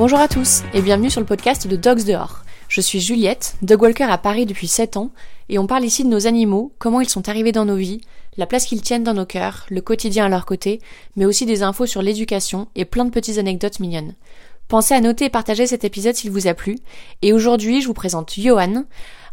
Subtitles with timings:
[0.00, 2.42] Bonjour à tous et bienvenue sur le podcast de Dogs dehors.
[2.68, 5.10] Je suis Juliette, dog walker à Paris depuis 7 ans,
[5.50, 8.00] et on parle ici de nos animaux, comment ils sont arrivés dans nos vies,
[8.38, 10.80] la place qu'ils tiennent dans nos cœurs, le quotidien à leur côté,
[11.16, 14.14] mais aussi des infos sur l'éducation et plein de petites anecdotes mignonnes.
[14.68, 16.78] Pensez à noter et partager cet épisode s'il vous a plu.
[17.20, 18.84] Et aujourd'hui, je vous présente Johan.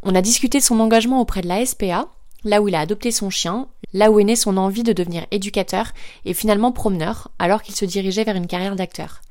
[0.04, 2.10] On a discuté de son engagement auprès de la SPA,
[2.44, 5.28] là où il a adopté son chien, là où est née son envie de devenir
[5.32, 5.94] éducateur
[6.26, 9.22] et finalement promeneur, alors qu'il se dirigeait vers une carrière d'acteur.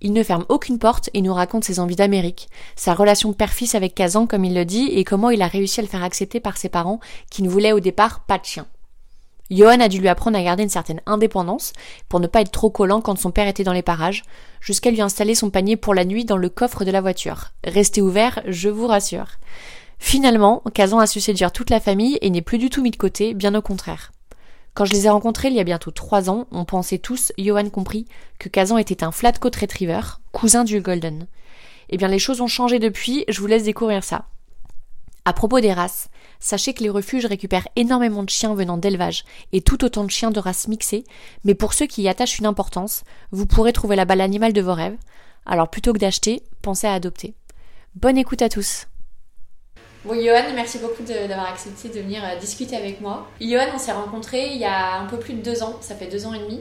[0.00, 3.94] Il ne ferme aucune porte et nous raconte ses envies d'Amérique, sa relation père-fils avec
[3.94, 6.56] Kazan comme il le dit et comment il a réussi à le faire accepter par
[6.56, 7.00] ses parents
[7.30, 8.66] qui ne voulaient au départ pas de chien.
[9.50, 11.72] Johan a dû lui apprendre à garder une certaine indépendance
[12.08, 14.22] pour ne pas être trop collant quand son père était dans les parages,
[14.60, 17.50] jusqu'à lui installer son panier pour la nuit dans le coffre de la voiture.
[17.64, 19.26] Restez ouvert, je vous rassure.
[19.98, 22.96] Finalement, Kazan a su séduire toute la famille et n'est plus du tout mis de
[22.96, 24.12] côté, bien au contraire.
[24.74, 27.68] Quand je les ai rencontrés il y a bientôt trois ans, on pensait tous, Johan
[27.70, 28.06] compris,
[28.38, 30.00] que Kazan était un flat coat retriever,
[30.32, 31.26] cousin du Golden.
[31.88, 34.26] Eh bien, les choses ont changé depuis, je vous laisse découvrir ça.
[35.24, 36.08] À propos des races,
[36.38, 40.30] sachez que les refuges récupèrent énormément de chiens venant d'élevage et tout autant de chiens
[40.30, 41.04] de races mixées,
[41.44, 44.62] mais pour ceux qui y attachent une importance, vous pourrez trouver la balle animale de
[44.62, 44.96] vos rêves.
[45.46, 47.34] Alors plutôt que d'acheter, pensez à adopter.
[47.96, 48.86] Bonne écoute à tous.
[50.04, 53.28] Bon, Johan, merci beaucoup d'avoir accepté de venir euh, discuter avec moi.
[53.40, 56.06] Johan, on s'est rencontrés il y a un peu plus de deux ans, ça fait
[56.06, 56.60] deux ans et demi.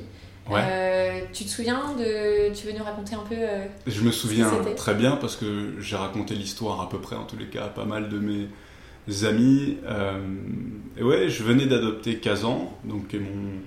[0.49, 0.59] Ouais.
[0.63, 2.53] Euh, tu te souviens de.
[2.53, 3.35] Tu veux nous raconter un peu.
[3.37, 7.23] euh, Je me souviens très bien parce que j'ai raconté l'histoire à peu près, en
[7.25, 9.77] tous les cas, à pas mal de mes amis.
[9.85, 10.19] Euh,
[10.97, 13.61] et ouais, je venais d'adopter Kazan, donc qui est mon,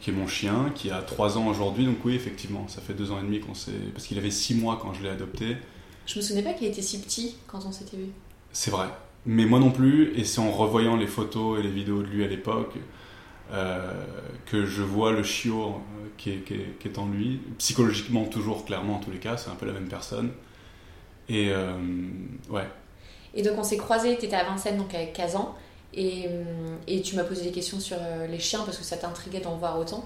[0.00, 1.86] qui est mon chien, qui a 3 ans aujourd'hui.
[1.86, 3.72] Donc oui, effectivement, ça fait 2 ans et demi qu'on s'est...
[3.94, 5.56] Parce qu'il avait 6 mois quand je l'ai adopté.
[6.06, 8.06] Je me souvenais pas qu'il était si petit quand on s'était vu.
[8.52, 8.88] C'est vrai.
[9.26, 12.24] Mais moi non plus, et c'est en revoyant les photos et les vidéos de lui
[12.24, 12.74] à l'époque
[13.52, 13.92] euh,
[14.46, 17.40] que je vois le chiot euh, qui, est, en lui.
[17.58, 20.30] Psychologiquement, toujours, clairement, en tous les cas, c'est un peu la même personne.
[21.28, 21.72] Et euh,
[22.48, 22.66] ouais,
[23.34, 25.54] Et donc on s'est croisés, tu étais à Vincennes donc avec Kazan,
[25.94, 26.26] et,
[26.88, 27.96] et tu m'as posé des questions sur
[28.28, 30.04] les chiens parce que ça t'intriguait d'en voir autant.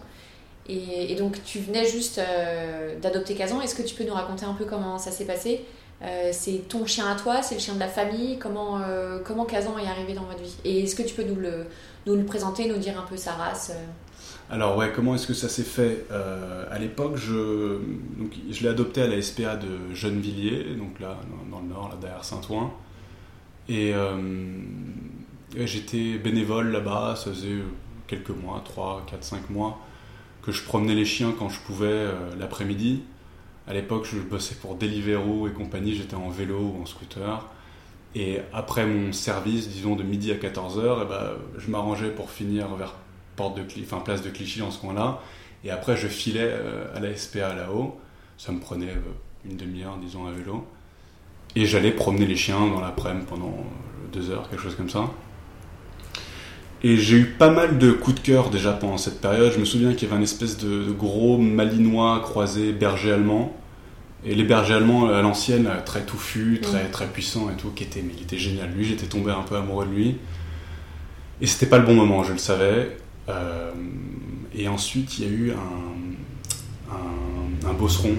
[0.69, 4.47] Et, et donc tu venais juste euh, d'adopter Kazan, est-ce que tu peux nous raconter
[4.47, 5.65] un peu comment ça s'est passé?
[6.03, 9.45] Euh, C'est ton chien à toi, c'est le chien de la famille, comment, euh, comment
[9.45, 10.57] Kazan est arrivé dans votre vie?
[10.65, 11.67] Et est-ce que tu peux nous le,
[12.07, 13.85] nous le présenter, nous dire un peu sa race euh?
[14.51, 16.05] Alors ouais, comment est-ce que ça s'est fait?
[16.11, 17.79] Euh, À l'époque, je,
[18.51, 21.17] je l'ai adopté à la SPA de Gennevilliers, donc là,
[21.51, 22.71] dans, le nord, là, derrière Saint-Ouen.
[23.71, 24.17] Et, euh,
[25.57, 27.57] j'étais bénévole là-bas, ça faisait
[28.07, 29.79] quelques mois, 3, 4, 5 mois,
[30.43, 32.07] que je promenais les chiens quand je pouvais
[32.39, 33.03] l'après-midi.
[33.67, 37.47] À l'époque, je bossais pour Deliveroo et compagnie, j'étais en vélo ou en scooter.
[38.15, 42.75] Et après mon service, disons de midi à 14h, eh ben, je m'arrangeais pour finir
[42.77, 42.95] vers
[43.37, 45.21] porte de enfin place de Clichy dans ce coin-là.
[45.65, 47.99] Et après, je filais euh, à la SPA là-haut.
[48.37, 50.67] Ça me prenait euh, une demi-heure, disons, à vélo.
[51.57, 55.11] Et j'allais promener les chiens dans l'après-midi pendant euh, deux heures, quelque chose comme ça.
[56.87, 59.51] Et j'ai eu pas mal de coups de cœur déjà pendant cette période.
[59.55, 63.57] Je me souviens qu'il y avait un espèce de, de gros malinois croisé berger allemand.
[64.23, 67.85] Et les bergers allemands à l'ancienne, euh, très touffus, très, très puissants et tout, qui
[67.85, 68.71] était, mais il était génial.
[68.77, 70.17] Lui, j'étais tombé un peu amoureux de lui.
[71.41, 72.99] Et c'était pas le bon moment, je le savais.
[73.31, 73.71] Euh,
[74.55, 78.13] et ensuite, il y a eu un, un, un bosseron.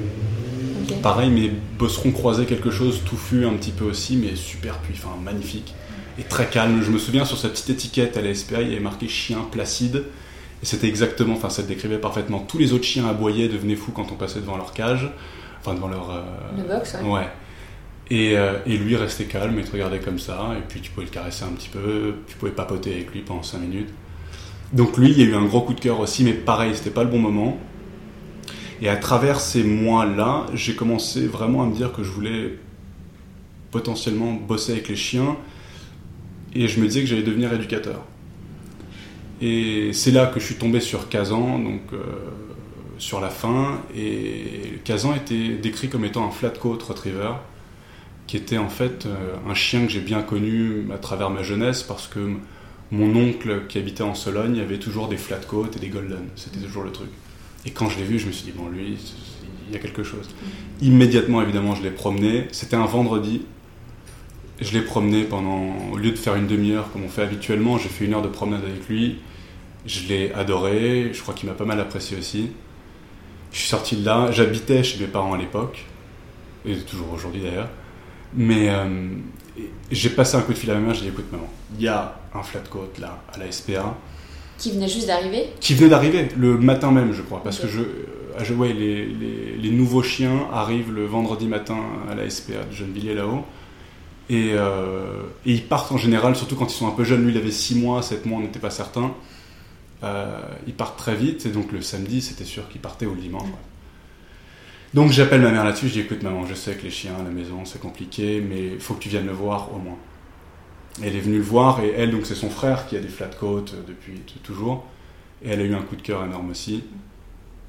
[1.03, 5.23] Pareil, mais bosseron croisé quelque chose, touffu un petit peu aussi, mais super puissant, enfin
[5.23, 5.75] magnifique.
[6.19, 6.81] Et très calme.
[6.81, 9.39] Je me souviens sur sa petite étiquette à la SPA, il y avait marqué chien
[9.51, 10.03] placide.
[10.63, 12.39] Et c'était exactement, enfin ça décrivait parfaitement.
[12.39, 15.09] Tous les autres chiens aboyaient, devenaient fous quand on passait devant leur cage.
[15.59, 16.09] Enfin devant leur.
[16.11, 16.21] euh,
[16.57, 17.09] Le box, ouais.
[17.09, 17.27] Ouais.
[18.11, 21.07] Et, euh, et lui restait calme et te regardait comme ça, et puis tu pouvais
[21.07, 23.89] le caresser un petit peu, tu pouvais papoter avec lui pendant 5 minutes.
[24.73, 26.91] Donc lui, il y a eu un gros coup de cœur aussi, mais pareil, c'était
[26.91, 27.57] pas le bon moment.
[28.81, 32.59] Et à travers ces mois-là, j'ai commencé vraiment à me dire que je voulais
[33.71, 35.35] potentiellement bosser avec les chiens,
[36.55, 38.01] et je me disais que j'allais devenir éducateur.
[39.41, 41.97] Et c'est là que je suis tombé sur Kazan, donc euh,
[42.97, 47.33] sur la fin, et Kazan était décrit comme étant un flat coat retriever,
[48.27, 51.83] qui était en fait euh, un chien que j'ai bien connu à travers ma jeunesse,
[51.83, 52.19] parce que
[52.91, 56.59] mon oncle qui habitait en Sologne avait toujours des flat coats et des golden, c'était
[56.59, 57.09] toujours le truc.
[57.65, 58.95] Et quand je l'ai vu, je me suis dit, bon, lui,
[59.67, 60.29] il y a quelque chose.
[60.81, 62.47] Immédiatement, évidemment, je l'ai promené.
[62.51, 63.41] C'était un vendredi.
[64.61, 67.89] Je l'ai promené pendant, au lieu de faire une demi-heure comme on fait habituellement, j'ai
[67.89, 69.17] fait une heure de promenade avec lui.
[69.85, 71.11] Je l'ai adoré.
[71.13, 72.51] Je crois qu'il m'a pas mal apprécié aussi.
[73.51, 74.31] Je suis sorti de là.
[74.31, 75.85] J'habitais chez mes parents à l'époque.
[76.65, 77.69] Et toujours aujourd'hui d'ailleurs.
[78.33, 79.09] Mais euh,
[79.91, 80.93] j'ai passé un coup de fil à ma mère.
[80.95, 83.95] J'ai dit écoute, maman, il y a un flat coat là, à la SPA.
[84.57, 85.47] Qui venait juste d'arriver?
[85.59, 87.43] Qui venait d'arriver, le matin même, je crois.
[87.43, 87.81] Parce que je,
[88.41, 91.77] je ouais, les, les, les, nouveaux chiens arrivent le vendredi matin
[92.09, 93.43] à la SPA de Gennevilliers là-haut.
[94.29, 97.23] Et, euh, et, ils partent en général, surtout quand ils sont un peu jeunes.
[97.23, 99.13] Lui, il avait 6 mois, 7 mois, on n'était pas certain.
[100.03, 101.45] Euh, ils partent très vite.
[101.45, 103.43] Et donc le samedi, c'était sûr qu'ils partaient ou le dimanche.
[103.43, 103.55] Ouais.
[104.93, 105.87] Donc j'appelle ma mère là-dessus.
[105.87, 108.73] Je dis écoute, maman, je sais que les chiens à la maison, c'est compliqué, mais
[108.73, 109.97] il faut que tu viennes le voir au moins.
[111.03, 111.81] Et elle est venue le voir.
[111.81, 114.85] Et elle, donc c'est son frère qui a des flat coats depuis toujours.
[115.43, 116.83] Et elle a eu un coup de cœur énorme aussi.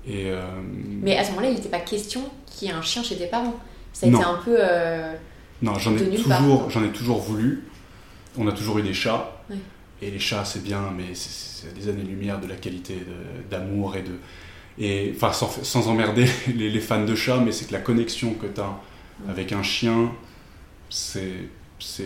[0.07, 0.41] Et euh...
[1.03, 3.27] Mais à ce moment-là, il n'était pas question qu'il y ait un chien chez tes
[3.27, 3.57] parents.
[3.93, 4.57] Ça a été un peu.
[5.63, 7.65] Non, j'en ai, toujours, j'en ai toujours voulu.
[8.37, 9.33] On a toujours eu des chats.
[10.03, 12.99] Et les chats, c'est bien, mais c'est des années-lumière de la qualité
[13.51, 14.13] d'amour et de.
[14.79, 18.35] Et, enfin, sans, sans emmerder les, les, fans de chats, mais c'est que la connexion
[18.35, 18.79] que tu as
[19.29, 20.13] avec un chien,
[20.91, 21.49] c'est.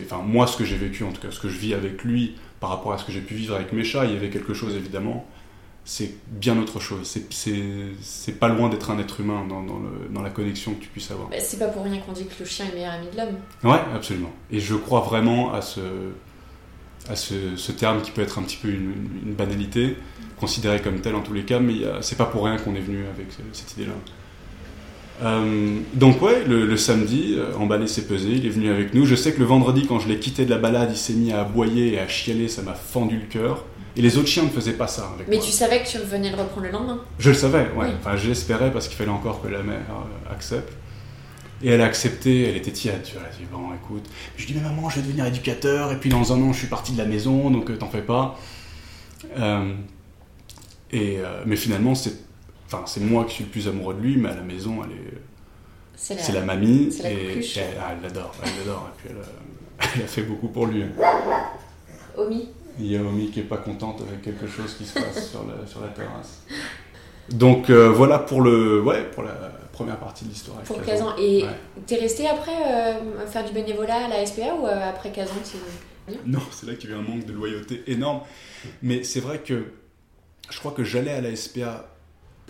[0.05, 2.37] Enfin, moi, ce que j'ai vécu, en tout cas, ce que je vis avec lui
[2.61, 4.55] par rapport à ce que j'ai pu vivre avec mes chats, il y avait quelque
[4.55, 5.26] chose évidemment
[5.84, 7.18] c'est bien autre chose.
[8.00, 10.88] C'est pas loin d'être un être humain dans, dans, le, dans, la connexion que tu
[10.88, 11.28] puisses avoir.
[11.28, 13.36] Bah, c'est pas pour rien qu'on dit que le chien est meilleur ami de l'homme.
[13.64, 14.32] Ouais, absolument.
[14.50, 15.80] Et je crois vraiment à ce,
[17.08, 18.94] à ce, ce terme qui peut être un petit peu une,
[19.24, 19.96] une, banalité,
[20.38, 23.04] considéré comme tel en tous les cas, mais c'est pas pour rien qu'on est venu
[23.06, 23.94] avec cette idée-là.
[25.22, 29.04] Euh, donc ouais, le, le samedi, euh, emballé s'est pesé, il est venu avec nous.
[29.04, 31.32] Je sais que le vendredi, quand je l'ai quitté de la balade, il s'est mis
[31.32, 33.64] à aboyer et à chialer, ça m'a fendu le cœur.
[33.96, 35.10] Et les autres chiens ne faisaient pas ça.
[35.14, 35.44] Avec Mais moi.
[35.44, 37.69] tu savais que tu venais le reprendre le lendemain Je le savais, ouais.
[37.76, 37.87] Oui.
[37.98, 40.72] Enfin, j'espérais parce qu'il fallait encore que la mère euh, accepte.
[41.62, 43.02] Et elle a accepté, elle était tiède.
[43.02, 44.04] Tu vois, elle a dit Bon, écoute.
[44.37, 45.92] Je lui dis Mais maman, je vais devenir éducateur.
[45.92, 48.02] Et puis dans un an, je suis parti de la maison, donc euh, t'en fais
[48.02, 48.38] pas.
[49.38, 49.75] Euh,
[50.92, 52.14] et, euh, mais finalement, c'est
[52.72, 55.20] enfin, moi qui suis le plus amoureux de lui, mais à la maison, elle est.
[55.96, 56.90] C'est la, la mamie.
[56.90, 58.34] c'est la et elle, ah, elle l'adore.
[58.42, 58.88] Elle l'adore.
[58.88, 60.84] Et puis elle a, elle a fait beaucoup pour lui.
[62.16, 62.48] Omi?
[62.80, 65.44] Il y a Omi qui est pas contente avec quelque chose qui se passe sur,
[65.46, 66.42] la, sur la terrasse.
[67.30, 69.34] Donc euh, voilà pour le ouais pour la
[69.72, 70.58] première partie de l'histoire.
[70.62, 71.06] pour Kazan.
[71.12, 71.16] Kazan.
[71.18, 71.50] Et Ouais.
[71.86, 76.14] t'es resté après euh, faire du bénévolat à la SPA ou euh, après Kazan tu-
[76.26, 78.22] Non, c'est là qu'il y a eu un manque de loyauté énorme.
[78.82, 79.66] Mais c'est vrai que
[80.50, 81.88] je crois que j'allais à la SPA,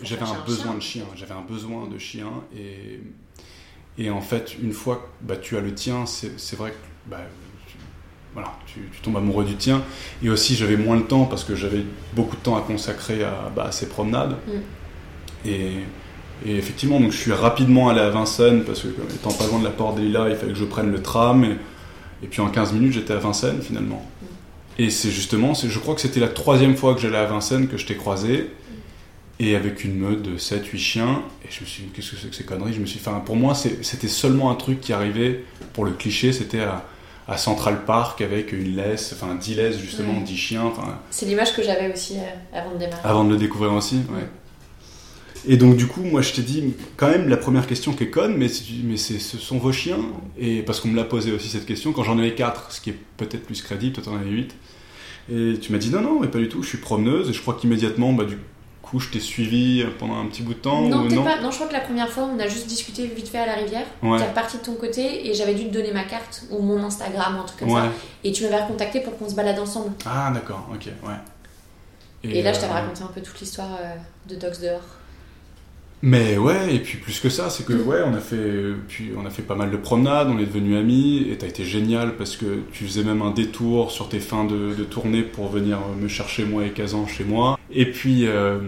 [0.01, 0.75] j'avais un un besoin chien.
[0.75, 3.01] de chien, j'avais un besoin de chien et
[3.97, 6.75] et en fait une fois que bah, tu as le tien, c'est c'est vrai que
[7.09, 7.17] bah,
[8.33, 9.83] voilà, tu, tu tombes amoureux du tien.
[10.23, 11.83] Et aussi j'avais moins le temps parce que j'avais
[12.13, 14.37] beaucoup de temps à consacrer à, bah, à ces promenades.
[14.47, 15.47] Mm.
[15.47, 15.71] Et,
[16.45, 19.63] et effectivement, donc je suis rapidement allé à Vincennes parce que étant pas loin de
[19.63, 21.43] la porte des Lilas, il fallait que je prenne le tram.
[21.43, 21.57] Et,
[22.23, 24.05] et puis en 15 minutes, j'étais à Vincennes finalement.
[24.77, 27.77] Et c'est justement, je crois que c'était la troisième fois que j'allais à Vincennes que
[27.77, 28.49] je t'ai croisé.
[29.39, 31.23] Et avec une meute de 7-8 chiens.
[31.43, 32.73] Et je me suis dit, qu'est-ce que c'est que ces conneries?
[32.73, 35.43] Je me suis pour moi, c'était seulement un truc qui arrivait,
[35.73, 36.85] pour le cliché, c'était à,
[37.31, 40.23] à Central Park avec une laisse, enfin 10 laisses justement, Ouais.
[40.23, 40.71] 10 chiens.
[41.11, 43.01] C'est l'image que j'avais aussi euh, avant de démarrer.
[43.03, 44.27] avant de le découvrir aussi, ouais.
[45.47, 48.09] Et donc du coup, moi je t'ai dit, quand même, la première question qui est
[48.09, 48.47] conne, mais,
[48.83, 49.97] mais c'est, ce sont vos chiens
[50.37, 52.91] Et parce qu'on me l'a posé aussi cette question, quand j'en avais 4, ce qui
[52.91, 54.55] est peut-être plus crédible, toi t'en avais 8.
[55.33, 57.41] Et tu m'as dit non, non, mais pas du tout, je suis promeneuse, et je
[57.41, 58.37] crois qu'immédiatement, bah du
[58.91, 60.81] coup, je t'ai suivi pendant un petit bout de temps.
[60.81, 61.39] Non, ou peut-être pas.
[61.39, 63.53] Non, je crois que la première fois, on a juste discuté vite fait à la
[63.53, 63.85] rivière.
[64.03, 64.17] Ouais.
[64.19, 67.37] T'es reparti de ton côté et j'avais dû te donner ma carte ou mon Instagram,
[67.39, 67.81] un truc comme Ouais.
[67.81, 67.87] ça.
[68.25, 69.93] Et tu m'avais recontacté pour qu'on se balade ensemble.
[70.05, 71.15] Ah d'accord, ok, ouais.
[72.23, 73.95] Et, là, je t'avais euh, raconté un peu toute l'histoire euh,
[74.27, 74.81] de Dogs dehors.
[76.03, 79.25] Mais ouais, et puis plus que ça, c'est que ouais, on a fait, puis on
[79.25, 82.37] a fait pas mal de promenades, on est devenus amis, et t'as été génial parce
[82.37, 86.07] que tu faisais même un détour sur tes fins de, de tournée pour venir me
[86.07, 87.59] chercher moi et Kazan chez moi.
[87.69, 88.59] Et puis, euh,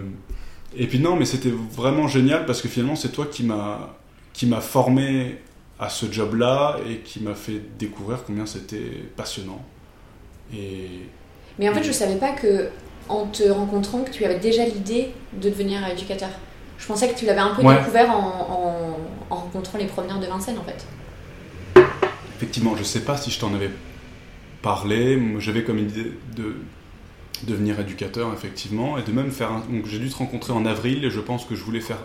[0.76, 3.96] et puis non, mais c'était vraiment génial parce que finalement c'est toi qui m'a,
[4.32, 5.38] qui m'a formé
[5.80, 9.64] à ce job-là et qui m'a fait découvrir combien c'était passionnant.
[10.54, 10.88] Et
[11.58, 12.68] Mais en fait, je savais pas que
[13.08, 16.30] en te rencontrant, que tu avais déjà l'idée de devenir éducateur.
[16.78, 17.78] Je pensais que tu l'avais un peu Ouais.
[17.78, 18.16] découvert en,
[19.30, 20.86] en- en rencontrant les promeneurs de Vincennes, en fait.
[22.36, 23.70] Effectivement, je sais pas si je t'en avais
[24.62, 25.20] parlé.
[25.38, 26.56] J'avais comme idée de
[27.44, 29.52] devenir éducateur, effectivement, et de même faire.
[29.52, 29.60] Un...
[29.60, 31.98] Donc, j'ai dû te rencontrer en avril, et je pense que je voulais faire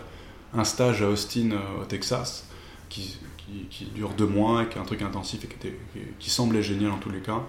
[0.54, 2.46] un stage à Austin, euh, au Texas,
[2.88, 5.78] qui, qui, qui dure deux mois, et qui est un truc intensif et qui, était-
[5.92, 7.40] qui- qui semblait génial en tous les cas.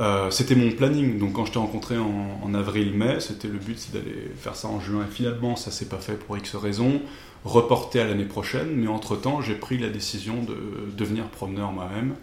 [0.00, 3.92] Euh, c'était mon planning, donc quand je t'ai rencontré en, avril-mai, c'était le but, c'est
[3.92, 5.04] d'aller faire ça en juin.
[5.08, 7.00] Et finalement, ça s'est pas fait pour X raisons,
[7.44, 10.56] reporté à l'année prochaine, mais entre-temps, j'ai pris la décision de
[10.96, 12.14] devenir promeneur moi-même.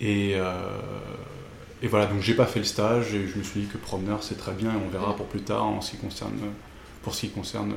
[0.00, 0.52] Et, euh,
[1.82, 4.22] et voilà, donc j'ai pas fait le stage, et je me suis dit que promeneur
[4.22, 6.32] c'est très bien, et on verra pour plus tard en ce qui concerne
[7.04, 7.74] pour ce qui concerne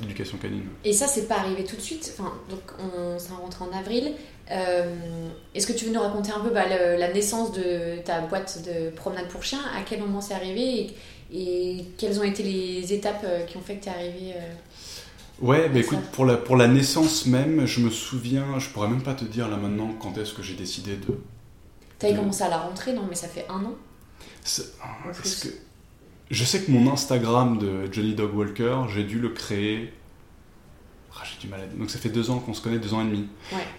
[0.00, 0.64] l'éducation canine.
[0.84, 2.12] Et ça, c'est pas arrivé tout de suite.
[2.12, 4.12] Enfin, donc, on s'est rencontré en avril.
[4.50, 8.62] Euh, est-ce que tu veux nous raconter un peu bah, la naissance de ta boîte
[8.66, 9.62] de promenade pour chiens?
[9.76, 10.94] À quel moment c'est arrivé
[11.32, 14.52] et, quelles ont été les étapes euh, qui ont fait que tu es arrivé euh,
[15.40, 19.02] Ouais, bah écoute, pour la, pour la naissance même, je me souviens, je pourrais même
[19.02, 21.18] pas te dire là maintenant quand est-ce que j'ai décidé de.
[21.98, 23.74] T'avais commencé à la rentrée, non Mais ça fait un an
[25.12, 25.48] que...
[26.30, 29.92] Je sais que mon Instagram de Johnny Dog Walker, j'ai dû le créer
[31.18, 31.78] ah, j'ai du mal à.
[31.78, 33.26] Donc ça fait deux ans qu'on se connaît, deux ans et demi.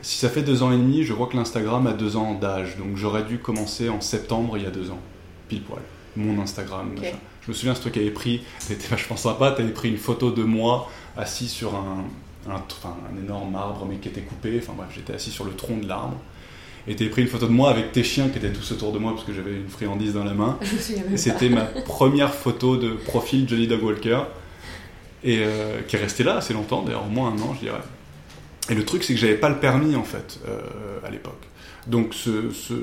[0.02, 2.78] Si ça fait deux ans et demi, je vois que l'Instagram a deux ans d'âge.
[2.78, 5.00] Donc j'aurais dû commencer en septembre il y a deux ans,
[5.48, 5.82] pile poil.
[6.16, 6.96] Mon Instagram.
[7.42, 9.98] Je me souviens, c'est toi qui avais pris, c'était vachement sympa, tu avais pris une
[9.98, 12.06] photo de moi assis sur un,
[12.50, 14.60] un, un énorme arbre mais qui était coupé.
[14.62, 16.18] Enfin bref, j'étais assis sur le tronc de l'arbre.
[16.88, 19.00] Et avais pris une photo de moi avec tes chiens qui étaient tous autour de
[19.00, 20.58] moi parce que j'avais une friandise dans la main.
[21.14, 24.22] Et c'était ma première photo de profil Johnny Dog Walker
[25.24, 27.82] et euh, qui est resté là assez longtemps, d'ailleurs au moins un an, je dirais.
[28.70, 30.60] Et le truc, c'est que j'avais pas le permis en fait euh,
[31.06, 31.48] à l'époque.
[31.88, 32.74] Donc ce, ce,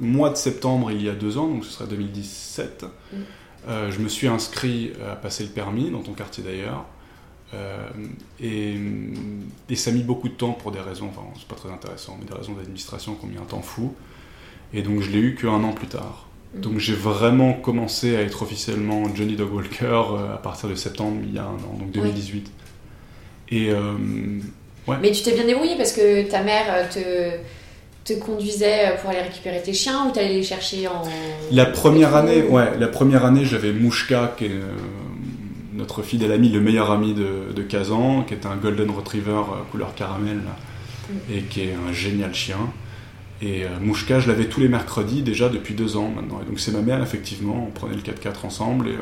[0.00, 3.16] mois de septembre, il y a deux ans, donc ce serait 2017, mm.
[3.68, 6.84] euh, je me suis inscrit à passer le permis dans ton quartier d'ailleurs.
[8.42, 8.74] Et,
[9.70, 12.18] et, ça a mis beaucoup de temps pour des raisons, enfin c'est pas très intéressant,
[12.20, 13.94] mais des raisons d'administration qui ont mis un temps fou.
[14.74, 16.28] Et donc je l'ai eu qu'un an plus tard.
[16.54, 21.18] Donc j'ai vraiment commencé à être officiellement Johnny Dog Walker euh, à partir de septembre
[21.22, 22.50] il y a un an, donc 2018.
[23.50, 23.78] Et euh,
[24.86, 24.96] ouais.
[25.00, 27.36] Mais tu t'es bien débrouillé parce que ta mère euh,
[28.04, 31.02] te, te conduisait pour aller récupérer tes chiens ou t'allais les chercher en
[31.52, 34.60] La première année, ouais, la première année j'avais Mouchka qui est
[35.78, 39.94] notre fidèle ami, le meilleur ami de, de Kazan, qui est un golden retriever couleur
[39.94, 41.14] caramel mm.
[41.32, 42.58] et qui est un génial chien.
[43.40, 46.40] Et euh, Mouchka, je l'avais tous les mercredis déjà depuis deux ans maintenant.
[46.42, 48.96] Et donc c'est ma mère, effectivement, on prenait le 4x4 ensemble et,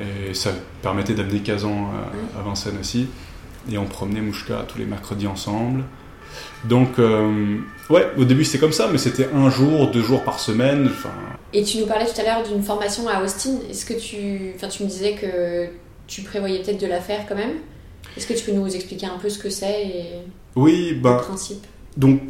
[0.00, 0.50] euh, et ça
[0.82, 1.90] permettait d'amener Kazan
[2.38, 3.08] à, Vincennes aussi.
[3.72, 5.84] Et on promenait Mouchka tous les mercredis ensemble.
[6.64, 7.56] Donc, euh,
[7.88, 10.90] ouais, au début c'était comme ça, mais c'était un jour, deux jours par semaine.
[11.54, 13.54] Et tu nous parlais tout à l'heure d'une formation à Austin.
[13.70, 14.52] Est-ce que tu.
[14.54, 15.70] Enfin, tu me disais que
[16.06, 17.56] tu prévoyais peut-être de la faire quand même?
[18.16, 20.04] Est-ce que tu peux nous expliquer un peu ce que c'est et
[20.54, 21.66] oui, ben, le principe?
[21.96, 22.20] Donc,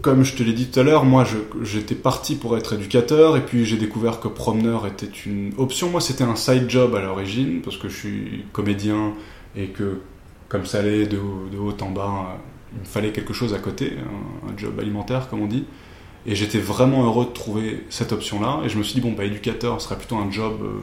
[0.00, 1.24] comme je te l'ai dit tout à l'heure, moi
[1.62, 5.90] j'étais parti pour être éducateur et puis j'ai découvert que promeneur était une option.
[5.90, 9.14] Moi c'était un side job à l'origine parce que je suis comédien
[9.56, 10.00] et que
[10.48, 12.38] comme ça allait de, haut en bas,
[12.72, 13.92] il me fallait quelque chose à côté,
[14.48, 15.64] un, job alimentaire comme on dit.
[16.26, 18.60] Et j'étais vraiment heureux de trouver cette option-là.
[18.64, 20.80] Et je me suis dit, bon, bah, éducateur serait plutôt un job euh,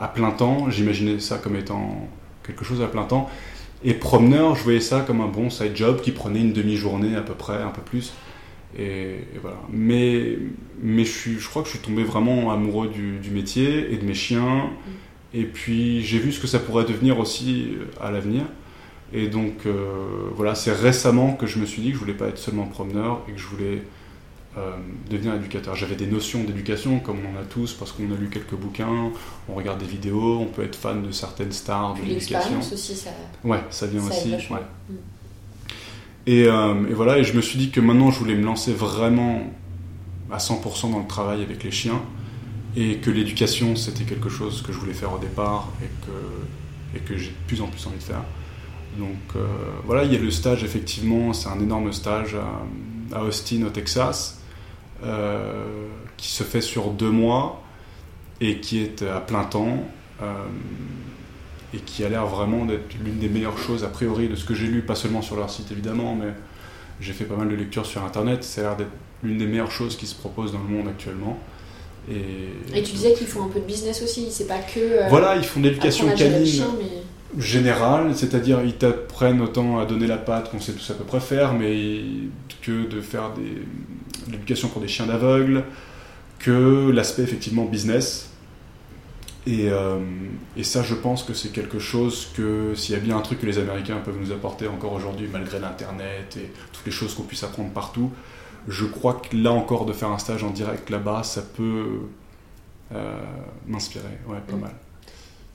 [0.00, 0.70] à plein temps.
[0.70, 2.08] J'imaginais ça comme étant
[2.44, 3.28] quelque chose à plein temps.
[3.84, 7.20] Et promeneur, je voyais ça comme un bon side job qui prenait une demi-journée à
[7.20, 8.14] peu près, un peu plus.
[8.78, 9.58] Et, voilà.
[9.70, 10.38] Mais,
[10.82, 14.04] mais je, suis, je crois que je suis tombé vraiment amoureux du, métier et de
[14.04, 14.64] mes chiens.
[14.66, 14.90] Mm.
[15.36, 18.44] Et puis j'ai vu ce que ça pourrait devenir aussi à l'avenir.
[19.12, 22.28] Et donc euh, voilà, c'est récemment que je me suis dit que je voulais pas
[22.28, 23.82] être seulement promeneur et que je voulais
[24.56, 24.76] euh,
[25.10, 25.74] devenir éducateur.
[25.74, 29.10] J'avais des notions d'éducation, comme on en a tous, parce qu'on a lu quelques bouquins,
[29.48, 32.60] on regarde des vidéos, on peut être fan de certaines stars de l'éducation.
[32.60, 33.10] aussi, ça.
[33.42, 34.30] Ouais, ça vient aussi.
[34.30, 34.94] Mm.
[36.26, 38.72] Et, euh, et, voilà, et je me suis dit que maintenant je voulais me lancer
[38.72, 39.42] vraiment
[40.30, 42.00] à 100% dans le travail avec les chiens,
[42.76, 47.00] et que l'éducation c'était quelque chose que je voulais faire au départ et que, et
[47.00, 48.22] que j'ai de plus en plus envie de faire.
[48.98, 49.46] Donc euh,
[49.84, 52.36] voilà, il y a le stage, effectivement, c'est un énorme stage
[53.12, 54.40] à Austin, au Texas.
[55.04, 55.64] Euh,
[56.16, 57.62] qui se fait sur deux mois
[58.40, 59.76] et qui est à plein temps
[60.22, 60.26] euh,
[61.74, 64.54] et qui a l'air vraiment d'être l'une des meilleures choses a priori de ce que
[64.54, 66.32] j'ai lu, pas seulement sur leur site évidemment, mais
[67.00, 68.92] j'ai fait pas mal de lectures sur internet, ça a l'air d'être
[69.22, 71.38] l'une des meilleures choses qui se proposent dans le monde actuellement.
[72.10, 74.78] Et, et tu disais qu'ils font un peu de business aussi, c'est pas que.
[74.78, 76.64] Euh, voilà, ils font de l'éducation canine
[77.38, 81.20] générale, c'est-à-dire ils t'apprennent autant à donner la patte qu'on sait tous à peu près
[81.20, 82.02] faire, mais
[82.62, 83.62] que de faire des,
[84.30, 85.64] l'éducation pour des chiens d'aveugles,
[86.38, 88.30] que l'aspect effectivement business.
[89.46, 89.98] Et, euh,
[90.56, 93.40] et, ça, je pense que c'est quelque chose que, s'il y a bien un truc
[93.40, 97.24] que les Américains peuvent nous apporter encore aujourd'hui, malgré l'Internet et toutes les choses qu'on
[97.24, 98.10] puisse apprendre partout,
[98.68, 102.00] je crois que là encore, de faire un stage en direct là-bas, ça peut
[102.94, 103.20] euh,
[103.66, 104.60] m'inspirer, ouais, pas mm.
[104.60, 104.74] mal.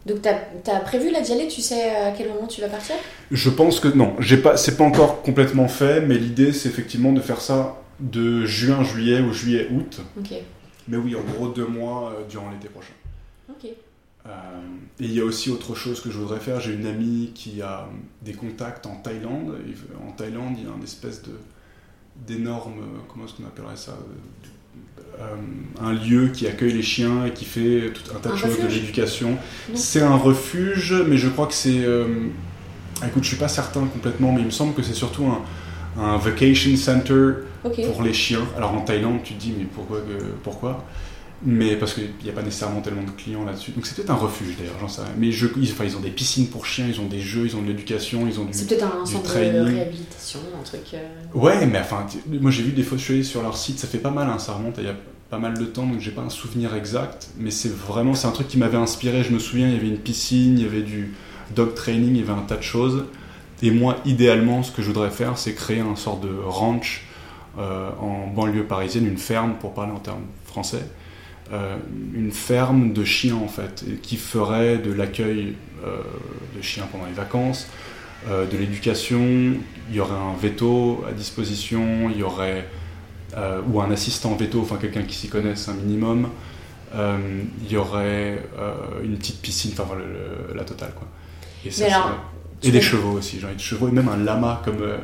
[0.06, 0.29] Donc, tu
[0.72, 2.96] as, prévu là d'y aller Tu sais à quel moment tu vas partir?
[3.32, 4.15] Je pense que non.
[4.41, 8.84] Pas, c'est pas encore complètement fait, mais l'idée, c'est effectivement de faire ça de juin,
[8.84, 10.01] juillet ou juillet, août.
[10.88, 12.94] Mais oui, en gros, deux mois euh, durant l'été prochain.
[14.25, 14.32] Euh,
[15.00, 16.60] et il y a aussi autre chose que je voudrais faire.
[16.60, 17.88] J'ai une amie qui a
[18.22, 19.56] des contacts en Thaïlande.
[20.08, 21.32] En Thaïlande, il y a une espèce de
[22.27, 23.98] d'énorme, comment est-ce qu'on appellerait ça?
[25.82, 28.64] Un lieu qui accueille les chiens et qui fait tout un tas de choses, de
[28.64, 29.38] refuge l'éducation.
[29.74, 31.84] C'est un refuge, mais je crois que c'est.
[31.84, 32.06] euh,
[33.06, 36.18] écoute, je suis pas certain complètement, mais il me semble que c'est surtout un, un
[36.18, 37.32] vacation center
[37.86, 38.46] pour les chiens.
[38.58, 40.00] Alors en Thaïlande, tu te dis, mais pourquoi,
[40.44, 40.86] pourquoi?
[41.46, 43.72] Mais parce qu'il n'y a pas nécessairement tellement de clients là-dessus.
[43.72, 45.12] Donc c'est peut-être un refuge d'ailleurs, j'en sais rien.
[45.17, 47.55] Mais je, ils, enfin, ils ont des piscines pour chiens, ils ont des jeux, ils
[47.55, 48.53] ont de l'éducation, ils ont du.
[48.53, 50.81] C'est peut-être un centre de réhabilitation, un truc.
[50.93, 54.12] euh, Ouais, mais enfin, moi j'ai vu des allé sur leur site, ça fait pas
[54.12, 54.96] mal, hein, ça remonte il y a
[55.29, 58.31] pas mal de temps, donc j'ai pas un souvenir exact, mais c'est vraiment, c'est un
[58.31, 59.24] truc qui m'avait inspiré.
[59.24, 61.13] Je me souviens, il y avait une piscine, il y avait du
[61.55, 63.05] dog training, il y avait un tas de choses.
[63.62, 67.03] Et moi, idéalement, ce que je voudrais faire, c'est créer un sort de ranch
[67.60, 70.84] euh, en banlieue parisienne, une ferme, pour parler en termes français,
[72.13, 75.98] une ferme de chiens en fait, qui ferait de l'accueil euh,
[76.56, 77.68] de chiens pendant les vacances,
[78.29, 79.53] euh, de l'éducation,
[79.89, 82.68] il y aurait un veto à disposition, il y aurait
[83.38, 86.29] euh, ou un assistant veto, enfin quelqu'un qui s'y connaisse un minimum.
[86.96, 87.18] Euh,
[87.63, 91.08] il y aurait euh, une petite piscine, enfin voilà, le- la totale quoi.
[91.65, 92.20] Et, ça, alors,
[92.72, 94.98] des chevaux aussi, genre des chevaux et même un lama comme euh,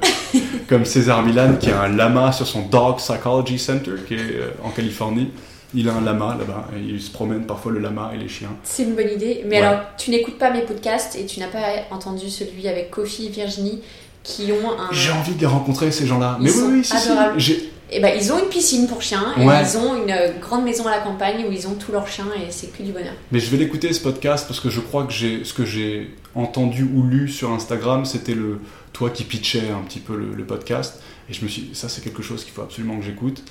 [0.68, 4.50] comme César Milan qui a un lama sur son Dog Psychology Center qui est euh,
[4.64, 5.30] en Californie.
[5.74, 8.52] Il a un lama là-bas et il se promène parfois le lama et les chiens.
[8.64, 9.44] C'est une bonne idée.
[9.46, 9.66] Mais Ouais.
[9.66, 11.60] alors, tu n'écoutes pas mes podcasts et tu n'as pas
[11.92, 13.82] entendu celui avec Kofi et Virginie
[14.24, 14.88] qui ont un.
[14.92, 16.38] J'ai envie de les rencontrer ces gens-là.
[16.40, 17.40] Ils Mais sont oui, oui, si, adorables.
[17.40, 19.62] J'ai- Eh ben, ils ont une piscine pour chiens et Ouais.
[19.62, 22.26] ils ont une euh, grande maison à la campagne où ils ont tous leurs chiens
[22.36, 23.14] et c'est que du bonheur.
[23.32, 26.10] Mais je vais l'écouter ce podcast parce que je crois que j'ai ce que j'ai
[26.34, 28.60] entendu ou lu sur Instagram, c'était le
[28.92, 31.90] toi qui pitchais un petit peu le, le podcast et je me suis dit, ça
[31.90, 33.44] c'est quelque chose qu'il faut absolument que j'écoute.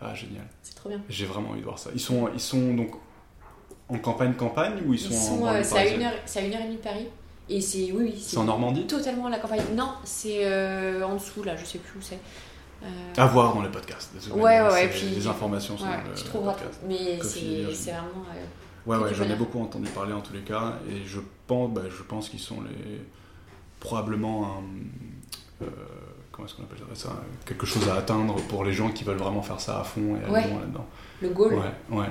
[0.00, 0.46] Ah génial.
[0.62, 1.00] C'est trop bien.
[1.08, 1.90] J'ai vraiment envie de voir ça.
[1.94, 2.90] Ils sont ils sont donc
[3.88, 6.12] en campagne campagne ou ils sont, Ils en sont, banlieue euh, c'est à une heure,
[6.26, 7.06] c'est à une heure et demie de Paris.
[7.48, 8.86] Et c'est oui, oui, C'est en Normandie?
[8.86, 9.60] Totalement la campagne.
[9.74, 12.18] Non, c'est euh, en dessous là, je sais plus où c'est.
[12.84, 12.86] Euh,
[13.16, 14.10] À voir dans le podcast.
[14.14, 16.52] désolé, Ouais, ouais, ouais, puis- les informations sont ouais, dans le, tu trouveras.
[16.54, 16.80] podcast.
[16.88, 18.24] Mais c'est vraiment.
[18.86, 21.82] Ouais, ouais, j'en ai beaucoup entendu parler en tous les cas, et je pense, bah,
[21.88, 23.00] je pense qu'ils sont les
[23.78, 25.68] probablement un, euh,
[26.32, 27.10] comment est-ce qu'on appelle ça,
[27.46, 30.24] quelque chose à atteindre pour les gens qui veulent vraiment faire ça à fond et
[30.24, 30.48] aller Ouais.
[30.50, 30.86] loin là-dedans.
[31.20, 32.06] le goal, Ouais, ouais,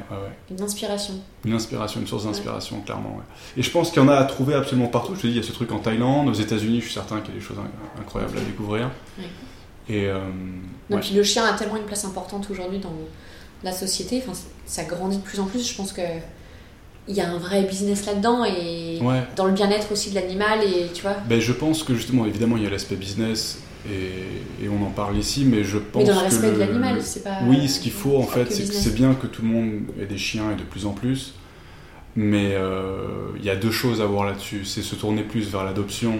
[0.49, 1.15] une inspiration.
[1.43, 3.19] Une inspiration, une source d'inspiration, clairement.
[3.57, 5.15] Et je pense qu'il y en a à trouver absolument partout.
[5.15, 7.19] Je te dis, il y a ce truc en Thaïlande, aux États-Unis, je suis certain
[7.19, 8.89] qu'il y a des choses in- incroyables à découvrir.
[9.89, 10.19] Et euh,
[11.01, 12.93] puis le chien a tellement une place importante aujourd'hui dans
[13.63, 14.23] la société.
[14.25, 15.69] Enfin, ça grandit de plus en plus.
[15.69, 16.01] Je pense que
[17.07, 19.23] il y a un vrai business là-dedans et Ouais.
[19.35, 21.15] dans le bien-être aussi de l'animal et tu vois.
[21.27, 23.57] Ben, je pense que justement, évidemment, il y a l'aspect business
[23.89, 26.53] et, et on en parle ici, mais je pense Mais dans le que respect de
[26.53, 27.39] le- l'animal, c'est pas.
[27.45, 29.71] Oui, ce qu'il faut en fait, que c'est que c'est bien que tout le monde
[29.99, 31.33] ait des chiens et de plus en plus,
[32.15, 34.65] mais euh, il y a deux choses à voir là-dessus.
[34.65, 36.15] C'est se tourner plus vers l'adoption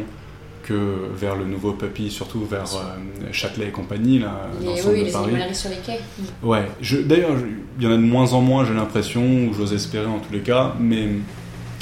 [0.63, 4.75] que vers le nouveau puppy, surtout vers euh, Châtelet et compagnie, là, Les, dans le
[4.75, 5.55] oui, centre oui, de les Paris.
[5.55, 5.99] sur les quais.
[6.43, 6.67] Ouais,
[7.05, 7.35] d'ailleurs,
[7.79, 10.31] il y en a de moins en moins, j'ai l'impression, ou j'ose espérer en tous
[10.31, 11.07] les cas, mais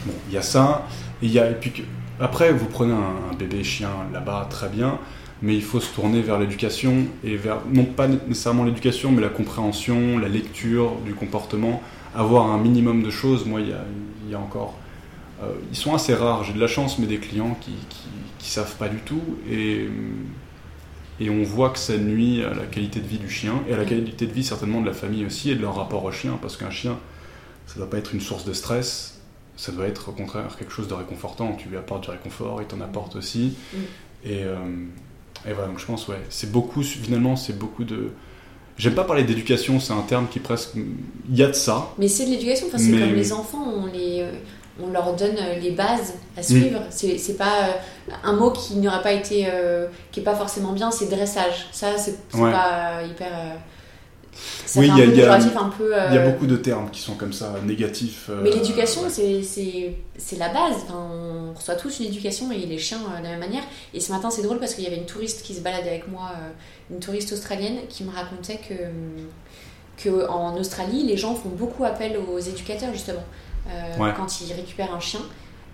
[0.05, 0.87] bon, il y a ça,
[1.21, 1.81] et, il y a, et puis que-
[2.21, 4.97] après, vous prenez un, un bébé chien là-bas, très bien,
[5.41, 9.29] mais il faut se tourner vers l'éducation, et vers, non pas nécessairement l'éducation, mais la
[9.29, 11.81] compréhension, la lecture du comportement,
[12.15, 13.45] avoir un minimum de choses.
[13.45, 13.85] Moi, il y a,
[14.25, 14.77] il y a encore.
[15.43, 18.49] euh, ils sont assez rares, j'ai de la chance, mais des clients qui, qui, qui
[18.49, 19.87] savent pas du tout, et.
[21.21, 23.77] Et on voit que ça nuit à la qualité de vie du chien et à
[23.77, 26.39] la qualité de vie certainement de la famille aussi et de leur rapport au chien
[26.41, 26.97] parce qu'un chien,
[27.67, 29.19] ça ne doit pas être une source de stress,
[29.57, 31.57] ça doit être au contraire quelque chose de réconfortant.
[31.57, 33.57] Tu lui apportes du réconfort, il t'en apporte aussi.
[34.23, 34.55] Et, euh,
[35.47, 38.11] et voilà, donc je pense, ouais, c'est beaucoup, finalement, c'est beaucoup de.
[38.77, 40.71] J'aime pas parler d'éducation, c'est un terme qui presque.
[40.75, 41.89] Il y a de ça.
[41.97, 42.67] Mais c'est de l'éducation.
[42.67, 44.21] Enfin, c'est Mais- comme les enfants, on les.
[44.21, 44.31] euh,
[44.81, 46.79] On leur donne euh, les bases à suivre.
[46.89, 50.71] C'est c'est pas euh, un mot qui n'aurait pas été, euh, qui est pas forcément
[50.71, 51.67] bien, c'est dressage.
[51.73, 52.49] Ça, c'est Ouais.
[52.49, 53.27] pas hyper.
[53.27, 53.55] euh,
[54.65, 57.55] ça Oui, il y a- y euh, y beaucoup de termes qui sont comme ça,
[57.65, 58.27] négatifs.
[58.29, 59.09] euh, Mais l'éducation, ouais.
[59.09, 60.75] c'est- la base.
[60.85, 63.63] Enfin, on reçoit tous une éducation et les chiens euh, de la même manière.
[63.93, 66.07] Et ce matin, c'est drôle parce qu'il y avait une touriste qui se baladait avec
[66.07, 68.73] moi, euh, une touriste australienne, qui me racontait que,
[70.03, 73.23] que en Australie, les gens font beaucoup appel aux éducateurs justement
[73.67, 74.11] euh, Ouais.
[74.15, 75.19] quand ils récupèrent un chien.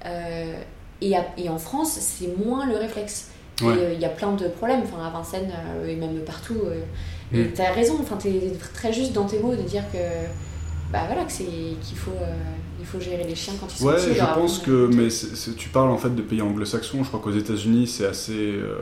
[0.06, 0.54] Euh,
[1.02, 3.30] et, à- et en France, c'est moins le réflexe.
[3.62, 3.74] Ouais.
[3.78, 5.50] euh, il y a plein de problèmes, enfin, à Vincennes
[5.88, 6.58] et même partout.
[7.34, 7.54] Euh, et Mm.
[7.54, 9.98] tu as raison, enfin, tu es très juste dans tes mots de dire que
[10.92, 11.44] bah voilà que c'est
[11.82, 12.36] qu'il faut euh,
[12.80, 15.08] il faut gérer les chiens quand ils sont Ouais, petits, je pense que, à mais
[15.58, 17.04] tu parles en fait de pays anglo-saxons.
[17.04, 18.78] Je crois qu'aux États-Unis c'est assez, euh,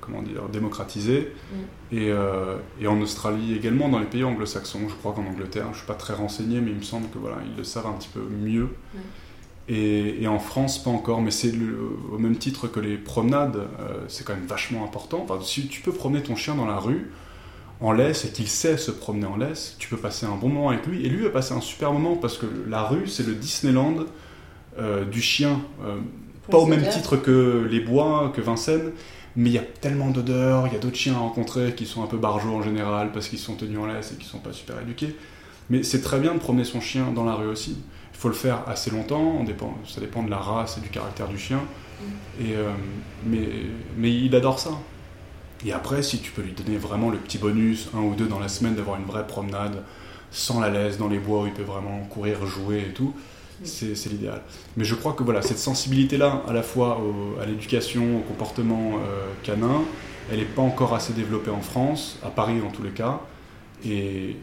[0.00, 1.94] comment dire, démocratisé, Mm.
[1.96, 4.88] et, euh, et en Australie également dans les pays anglo-saxons.
[4.88, 7.36] Je crois qu'en Angleterre, je suis pas très renseigné, mais il me semble que voilà,
[7.48, 8.64] ils le savent un petit peu mieux.
[8.94, 8.98] Mm.
[9.70, 11.52] Et, et en France, pas encore, mais c'est
[12.12, 15.24] au même titre que les promenades, euh, c'est quand même vachement important.
[15.28, 17.10] Enfin, si tu peux promener ton chien dans la rue,
[17.80, 20.70] en laisse et qu'il sait se promener en laisse, tu peux passer un bon moment
[20.70, 21.04] avec lui.
[21.04, 24.04] Et lui va passer un super moment parce que la rue, c'est le Disneyland
[24.78, 25.60] euh, du chien.
[25.84, 25.96] Euh,
[26.50, 28.92] pas au même titre que les bois, que Vincennes,
[29.36, 32.02] mais il y a tellement d'odeurs, il y a d'autres chiens à rencontrer qui sont
[32.02, 34.52] un peu barjots en général parce qu'ils sont tenus en laisse et qui sont pas
[34.52, 35.14] super éduqués.
[35.70, 37.76] Mais c'est très bien de promener son chien dans la rue aussi.
[38.14, 41.28] Il faut le faire assez longtemps, dépend, ça dépend de la race et du caractère
[41.28, 41.58] du chien.
[41.58, 42.44] Mm.
[42.44, 42.70] Et, euh,
[43.26, 43.48] mais,
[43.98, 44.70] mais il adore ça.
[45.64, 48.38] Et après, si tu peux lui donner vraiment le petit bonus, un ou deux dans
[48.38, 49.82] la semaine, d'avoir une vraie promenade
[50.30, 53.14] sans la laisse dans les bois où il peut vraiment courir, jouer et tout,
[53.60, 53.64] mm.
[53.64, 54.42] c'est l'idéal.
[54.76, 57.00] Mais je crois que voilà, cette sensibilité-là, à la fois
[57.42, 59.82] à l'éducation, au comportement euh, canin,
[60.30, 63.20] elle n'est pas encore assez développée en France, à Paris en tous les cas.
[63.84, 64.36] Et,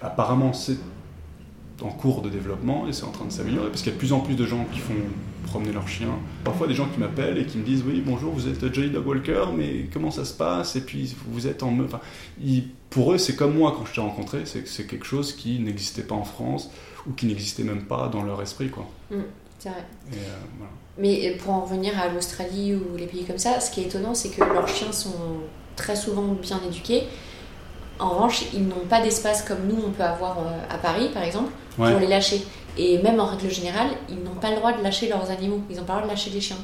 [0.00, 0.78] apparemment, c'est
[1.82, 3.98] en cours de développement et c'est en train de s'améliorer parce qu'il y a de
[3.98, 4.94] plus en plus de gens qui font
[5.44, 6.18] promener leurs chiens.
[6.44, 9.06] Parfois des gens qui m'appellent et qui me disent oui bonjour vous êtes Jolly Dog
[9.06, 10.76] Walker mais comment ça se passe?
[10.76, 12.00] Et puis vous êtes en enfin,
[12.90, 16.14] pour eux c'est comme moi quand je t'ai rencontré c'est quelque chose qui n'existait pas
[16.14, 16.70] en France
[17.06, 18.86] ou qui n'existait même pas dans leur esprit quoi.
[19.10, 19.16] Mmh,
[19.58, 19.84] c'est vrai.
[20.12, 20.16] Euh,
[20.98, 24.14] mais pour en revenir à l'Australie ou les pays comme ça, ce qui est étonnant
[24.14, 25.38] c'est que leurs chiens sont
[25.76, 27.04] très souvent bien éduqués
[27.98, 31.22] en revanche, ils n'ont pas d'espace comme nous, on peut avoir euh, à Paris, par
[31.22, 32.44] exemple, pour les lâcher.
[32.76, 35.60] Et même en règle générale, ils n'ont pas le droit de lâcher leurs animaux.
[35.70, 36.56] Ils n'ont pas le droit de lâcher les chiens.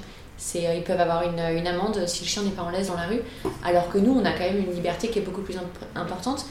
[0.57, 2.97] Euh, ils peuvent avoir une, une, amende si le chien n'est pas en laisse dans
[2.97, 3.21] la rue.
[3.65, 5.57] Alors que nous, on a quand même une liberté qui est beaucoup plus
[5.95, 6.47] importante.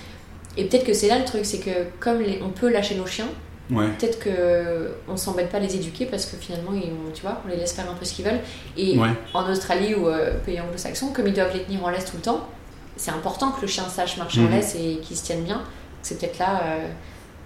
[0.58, 3.28] Et peut-être que c'est là le truc, c'est que comme on peut lâcher nos chiens,
[3.69, 7.50] peut-être qu'on ne s'embête pas à les éduquer parce que finalement, ils, tu vois, on
[7.50, 8.41] les laisse faire un peu ce qu'ils veulent.
[8.78, 8.98] Et
[9.34, 12.22] en Australie ou euh, pays anglo-saxons, comme ils doivent les tenir en laisse tout le
[12.22, 12.48] temps,
[12.95, 14.52] c'est important que le chien sache marcher en mhm.
[14.52, 15.62] laisse et qu'il se tienne bien.
[16.02, 16.88] C'est peut-être là euh,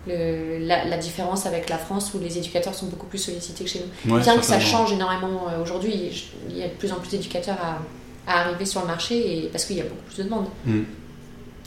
[0.08, 4.20] la, différence avec la France où les éducateurs sont beaucoup plus sollicités que chez nous.
[4.20, 6.12] bien que ça change énormément euh, aujourd'hui,
[6.50, 7.80] il y a de plus en plus d'éducateurs à,
[8.26, 10.48] arriver sur le marché et, parce qu'il y a beaucoup plus de demandes.
[10.66, 10.86] Mhm.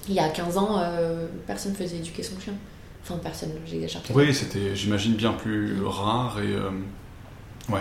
[0.08, 2.54] Il y a 15 ans, euh, personne ne faisait éduquer son chien.
[3.02, 4.00] Enfin, personne, j'exagère.
[4.14, 7.72] Oui, c'était, j'imagine, bien plus rare et.
[7.72, 7.80] ouais.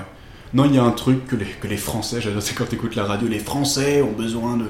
[0.54, 2.76] Non, il y a un truc que les, que les Français, j'adore, c'est quand tu
[2.76, 4.66] écoutes la radio, les Français ont besoin de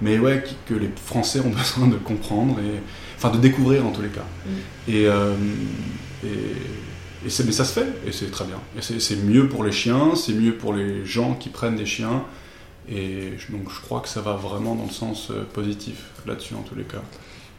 [0.00, 2.80] mais ouais, que les Français ont besoin de comprendre, et,
[3.20, 4.24] enfin de découvrir en tous les cas.
[4.46, 4.50] Mm.
[4.88, 5.34] Et, euh,
[6.24, 6.28] et,
[7.22, 8.58] mais ça se fait, et c'est très bien.
[8.78, 12.24] Et c'est mieux pour les chiens, c'est mieux pour les gens qui prennent des chiens,
[12.88, 16.62] et donc je crois que ça va vraiment dans le sens euh, positif là-dessus en
[16.62, 17.02] tous les cas.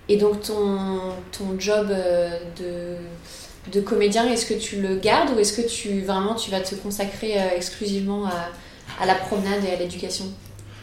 [0.10, 1.00] Et donc ton,
[1.32, 6.02] ton job euh, de, de comédien, est-ce que tu le gardes ou est-ce que tu
[6.02, 8.50] vraiment tu vas te consacrer exclusivement à,
[9.00, 10.26] à la promenade et à l'éducation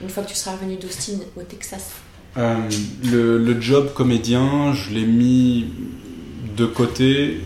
[0.01, 1.91] une fois que tu seras revenu d'Austin au Texas?
[2.39, 2.57] Euh,
[3.05, 5.67] le, job comédien, je l'ai mis
[6.57, 7.41] de côté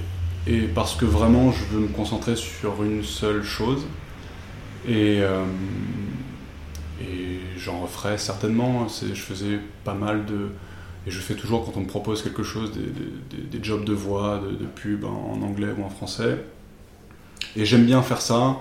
[0.47, 3.87] et parce que vraiment je veux me concentrer sur une seule chose
[4.87, 5.45] et, euh,
[7.57, 8.87] j'en referai certainement.
[8.89, 10.49] Je faisais pas mal de
[11.07, 14.41] et je fais toujours quand on me propose quelque chose des, des, jobs de voix,
[14.45, 16.45] de, de pub en anglais ou en français.
[17.57, 18.61] Et j'aime bien faire ça.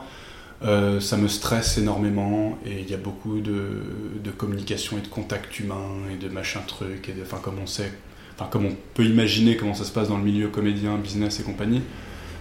[0.64, 5.60] Euh, ça me stresse énormément et il y a beaucoup de, communication et de contact
[5.60, 7.92] humain et de machin truc et enfin comme on sait,
[8.36, 11.44] enfin comme on peut imaginer comment ça se passe dans le milieu comédien, business et
[11.44, 11.82] compagnie,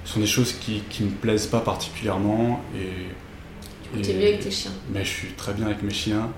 [0.04, 4.02] ce sont des choses qui, qui me plaisent pas particulièrement et.
[4.02, 4.70] Tu es mieux avec tes chiens.
[4.92, 6.30] Mais je suis très bien avec mes chiens.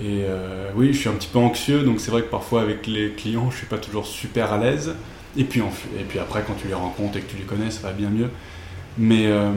[0.00, 2.86] Et euh, oui, je suis un petit peu anxieux, donc c'est vrai que parfois avec
[2.86, 4.94] les clients, je suis pas toujours super à l'aise.
[5.36, 7.88] Et puis, et puis après, quand tu les rencontres et que tu les connais, ça
[7.88, 8.30] va bien mieux.
[8.98, 9.52] Mais, euh,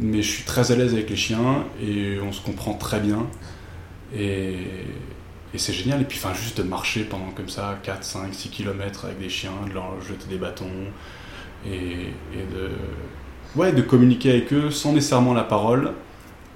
[0.00, 3.26] mais je suis très à l'aise avec les chiens et on se comprend très bien.
[4.14, 4.54] Et,
[5.54, 6.00] et c'est génial.
[6.02, 9.28] Et puis, enfin, juste de marcher pendant comme ça 4, 5, 6 km avec des
[9.28, 10.66] chiens, de leur jeter des bâtons
[11.64, 12.70] et, et de,
[13.54, 15.92] ouais, de communiquer avec eux sans nécessairement la parole.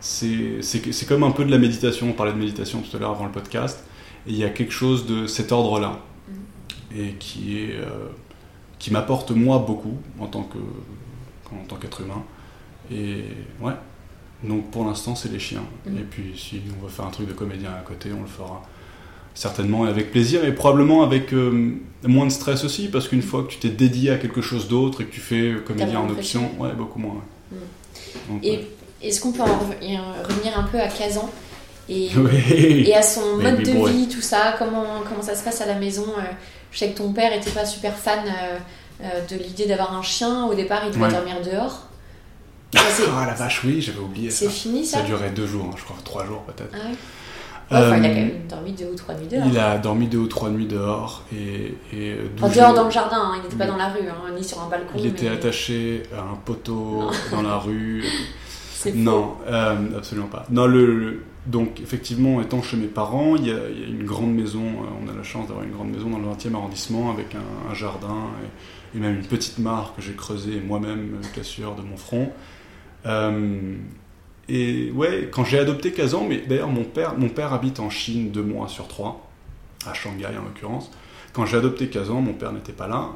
[0.00, 2.08] C'est comme un peu de la méditation.
[2.08, 3.84] On parlait de méditation tout à l'heure avant le podcast.
[4.26, 6.98] Et il y a quelque chose de cet ordre-là mm.
[6.98, 7.76] et qui est.
[7.76, 8.08] Euh,
[8.84, 10.58] qui m'apporte moi beaucoup en tant que
[11.52, 12.22] en tant qu'être humain.
[12.90, 13.24] Et
[13.60, 13.72] ouais,
[14.42, 15.64] donc pour l'instant, c'est les chiens.
[15.86, 15.98] Mm.
[15.98, 18.62] Et puis si on veut faire un truc de comédien à côté, on le fera
[19.34, 23.42] certainement et avec plaisir et probablement avec euh, moins de stress aussi, parce qu'une fois
[23.42, 26.50] que tu t'es dédié à quelque chose d'autre et que tu fais comédien en option,
[26.58, 27.22] ouais, beaucoup moins.
[27.50, 28.38] Mm.
[28.42, 28.60] et
[29.02, 31.28] est-ce qu'on peut en revenir un peu à Kazan
[31.88, 32.08] et,
[32.88, 35.74] et à son mode de vie, tout ça, comment, comment ça se passe à la
[35.74, 36.22] maison euh,
[36.72, 38.20] Je sais que ton père était pas super fan.
[38.26, 38.58] Euh, euh,
[39.00, 40.44] de l'idée d'avoir un chien.
[40.46, 41.86] Au départ, il devait dormir dehors.
[42.76, 44.46] ah la vache, oui, j'avais oublié ça.
[44.46, 46.74] C'est fini ça Ça durait deux jours, hein, je crois, trois jours peut-être.
[46.74, 46.88] Ah
[47.70, 49.46] il a quand même dormi deux ou trois nuits dehors.
[49.46, 51.74] Il a dormi deux ou trois nuits dehors et.
[51.92, 52.16] et
[52.54, 54.68] dehors dans le jardin, hein, il n'était pas dans la rue, hein, ni sur un
[54.68, 54.94] balcon.
[54.96, 58.04] Il était attaché à un poteau dans la rue.
[58.94, 60.44] Non, euh, absolument pas.
[60.50, 63.56] Non, le, donc effectivement, étant chez mes parents, il y, a,
[63.88, 66.54] une grande maison, euh, on a la chance d'avoir une grande maison dans le 20e
[66.54, 68.28] arrondissement avec un, jardin
[68.94, 72.32] et, même une petite mare que j'ai creusée moi-même, cassure de mon front.
[74.48, 78.30] et ouais, quand j'ai adopté Kazan, mais d'ailleurs mon père, mon père habite en Chine
[78.30, 79.28] deux mois sur trois,
[79.86, 80.90] à Shanghai en l'occurrence.
[81.32, 83.10] Quand j'ai adopté Kazan, mon père n'était pas là.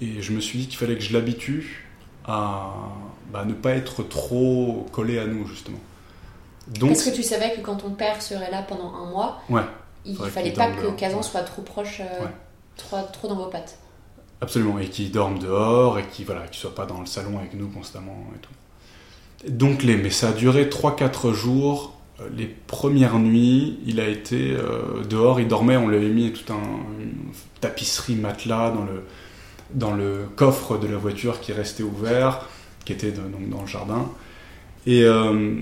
[0.00, 1.88] et je me suis dit qu'il fallait que je l'habitue
[2.26, 2.72] à
[3.32, 5.78] bah, ne pas être trop collé à nous, justement.
[6.68, 9.62] Donc, Est-ce que tu savais que quand ton père serait là pendant un mois, ouais,
[10.04, 12.26] il ne fallait pas que Kazan soit trop proche, euh,
[12.76, 13.78] trop, trop, dans vos pattes
[14.40, 17.54] Absolument, et qu'il dorme dehors, et qu'il voilà, ne soit pas dans le salon avec
[17.54, 19.50] nous constamment et tout.
[19.50, 21.98] Donc, les, mais ça a duré 3-4 jours.
[22.20, 26.32] Euh, les premières nuits, il a été euh, dehors, il dormait, on lui avait mis
[26.32, 26.62] toute un,
[27.00, 29.04] une tapisserie matelas dans le,
[29.72, 32.46] dans le coffre de la voiture qui restait ouvert,
[32.84, 34.08] qui était donc dans le jardin.
[34.86, 35.56] Et euh,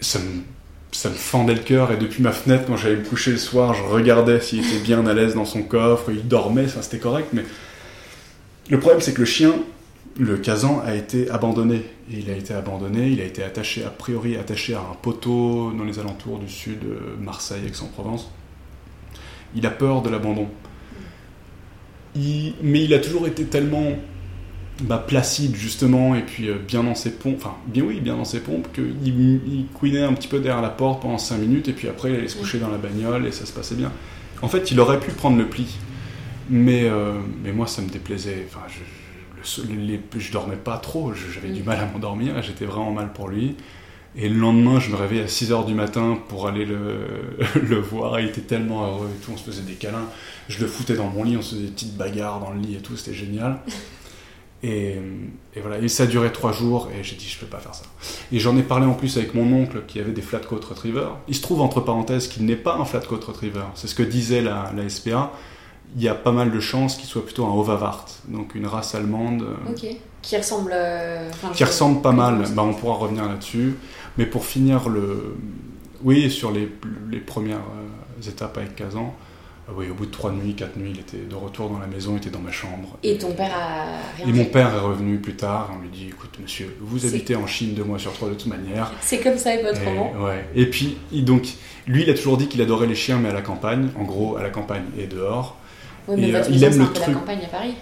[0.00, 0.42] ça, me,
[0.92, 1.92] ça, me, fendait le cœur.
[1.92, 5.06] Et depuis ma fenêtre, quand j'allais me coucher le soir, je regardais s'il était bien
[5.06, 6.10] à l'aise dans son coffre.
[6.10, 7.28] Il dormait, ça c'était correct.
[7.32, 7.44] Mais
[8.70, 9.54] le problème, c'est que le chien,
[10.18, 11.84] le Kazan, a été abandonné.
[12.10, 15.72] Et il a été abandonné, il a été attaché, a priori attaché à un poteau
[15.76, 18.30] dans les alentours du sud de Marseille, Aix-en-Provence.
[19.54, 20.48] Il a peur de l'abandon
[22.62, 23.92] mais il a toujours été tellement
[24.82, 28.24] bah, placide justement et puis euh, bien dans ses pompes, enfin bien oui bien dans
[28.24, 31.72] ses pompes qu'il il couinait un petit peu derrière la porte pendant 5 minutes et
[31.72, 33.92] puis après il allait se coucher dans la bagnole et ça se passait bien.
[34.40, 35.66] En fait il aurait pu prendre le pli,
[36.48, 38.46] mais, euh, mais moi ça me déplaisait.
[38.48, 39.62] Enfin, je,
[40.18, 43.56] je dormais pas trop, j'avais du mal à m'endormir, j'étais vraiment mal pour lui.
[44.16, 47.06] Et le lendemain, je me réveillais à 6h du matin pour aller le,
[47.62, 48.18] le, voir.
[48.18, 49.30] Il était tellement heureux et tout.
[49.32, 50.08] On se faisait des câlins.
[50.48, 52.74] Je le foutais dans mon lit, on se faisait des petites bagarres dans le lit
[52.74, 52.96] et tout.
[52.96, 53.60] C'était génial.
[54.62, 54.96] Et,
[55.54, 55.78] et, voilà.
[55.78, 57.84] Et ça a duré trois jours et j'ai dit, je peux pas faire ça.
[58.32, 61.08] Et j'en ai parlé en plus avec mon oncle qui avait des flat coat retriever.
[61.28, 63.64] Il se trouve, entre parenthèses, qu'il n'est pas un flat coat retriever.
[63.74, 65.32] C'est ce que disait la, la SPA
[65.96, 68.94] il y a pas mal de chances qu'il soit plutôt un Ovavart, donc une race
[68.94, 69.44] allemande.
[69.68, 69.86] Ok.
[70.20, 70.72] Qui ressemble.
[70.74, 72.44] Euh, qui ressemble pas mal.
[72.54, 73.76] Bah, on pourra revenir là-dessus.
[74.16, 75.36] Mais pour finir le.
[76.02, 76.70] Oui, sur les,
[77.10, 79.27] les premières euh, étapes avec Kazan, euh,
[79.76, 82.12] oui, au bout de trois nuits, quatre nuits, il était de retour dans la maison,
[82.14, 82.96] il était dans ma chambre.
[83.02, 86.08] Et, ton père a rien Et mon père est revenu plus tard, on lui dit
[86.08, 88.90] écoute, monsieur, vous habitez en Chine deux mois sur trois de toute manière.
[89.00, 90.12] C'est comme ça et autrement.
[90.20, 90.44] Ouais.
[90.54, 91.48] Et puis, donc,
[91.86, 94.36] lui, il a toujours dit qu'il adorait les chiens, mais à la campagne, en gros,
[94.36, 95.56] à la campagne et dehors.
[96.06, 97.08] Oui, mais euh, il aime le truc.
[97.08, 97.74] la campagne à Paris.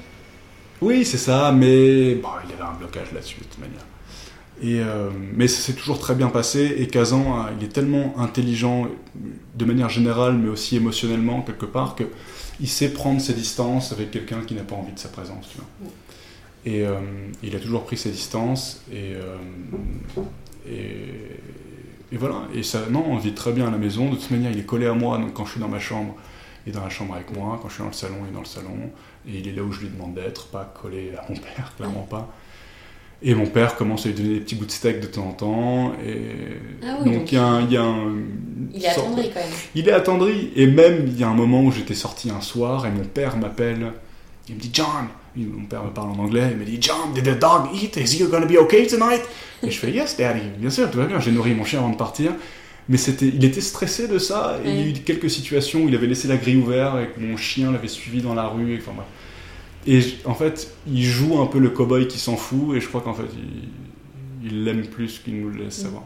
[0.81, 3.85] Oui, c'est ça, mais bon, il avait un blocage là-dessus de toute manière.
[4.65, 6.77] Euh, mais ça s'est toujours très bien passé.
[6.79, 8.89] Et Kazan, euh, il est tellement intelligent
[9.55, 12.05] de manière générale, mais aussi émotionnellement quelque part, que
[12.59, 15.55] il sait prendre ses distances avec quelqu'un qui n'a pas envie de sa présence.
[16.65, 16.85] Et
[17.43, 18.83] il a toujours pris ses distances.
[18.91, 19.13] Et,
[20.67, 22.49] et, voilà.
[22.55, 24.09] Et ça, non, on vit très bien à la maison.
[24.09, 25.19] De toute manière, il est collé à moi.
[25.19, 26.15] Donc quand je suis dans ma chambre,
[26.67, 27.59] il est dans la chambre avec moi.
[27.61, 28.91] Quand je suis dans le salon, il est dans le salon.
[29.29, 32.07] Et il est là où je lui demande d'être, pas collé à mon père, clairement
[32.09, 32.33] pas.
[33.23, 35.33] Et mon père commence à lui donner des petits bouts de steak de temps en
[35.33, 35.93] temps.
[36.07, 36.19] Et
[36.83, 37.67] ah donc, il y a un.
[38.75, 39.49] Il, est attendri quand même.
[39.75, 40.53] Il est attendri.
[40.55, 43.37] Et même, il y a un moment où j'étais sorti un soir et mon père
[43.37, 43.93] m'appelle.
[44.49, 45.09] Il me dit John.
[45.35, 46.49] Mon père me parle en anglais.
[46.51, 47.97] Il me dit John, did the dog eat?
[47.97, 49.23] Is he gonna be okay tonight?
[49.63, 50.49] Et je fais Yes, daddy.
[50.59, 51.19] Bien sûr, tout va bien.
[51.19, 52.33] J'ai nourri mon chien avant de partir.
[52.89, 54.59] Mais c'était, il était stressé de ça.
[54.65, 57.07] Et il y a eu quelques situations où il avait laissé la grille ouverte et
[57.09, 58.75] que mon chien l'avait suivi dans la rue.
[58.75, 58.93] Et, enfin,
[59.87, 62.77] et en fait, il joue un peu le cow-boy qui s'en fout.
[62.77, 63.29] Et je crois qu'en fait,
[64.43, 66.03] il l'aime plus qu'il nous le laisse savoir.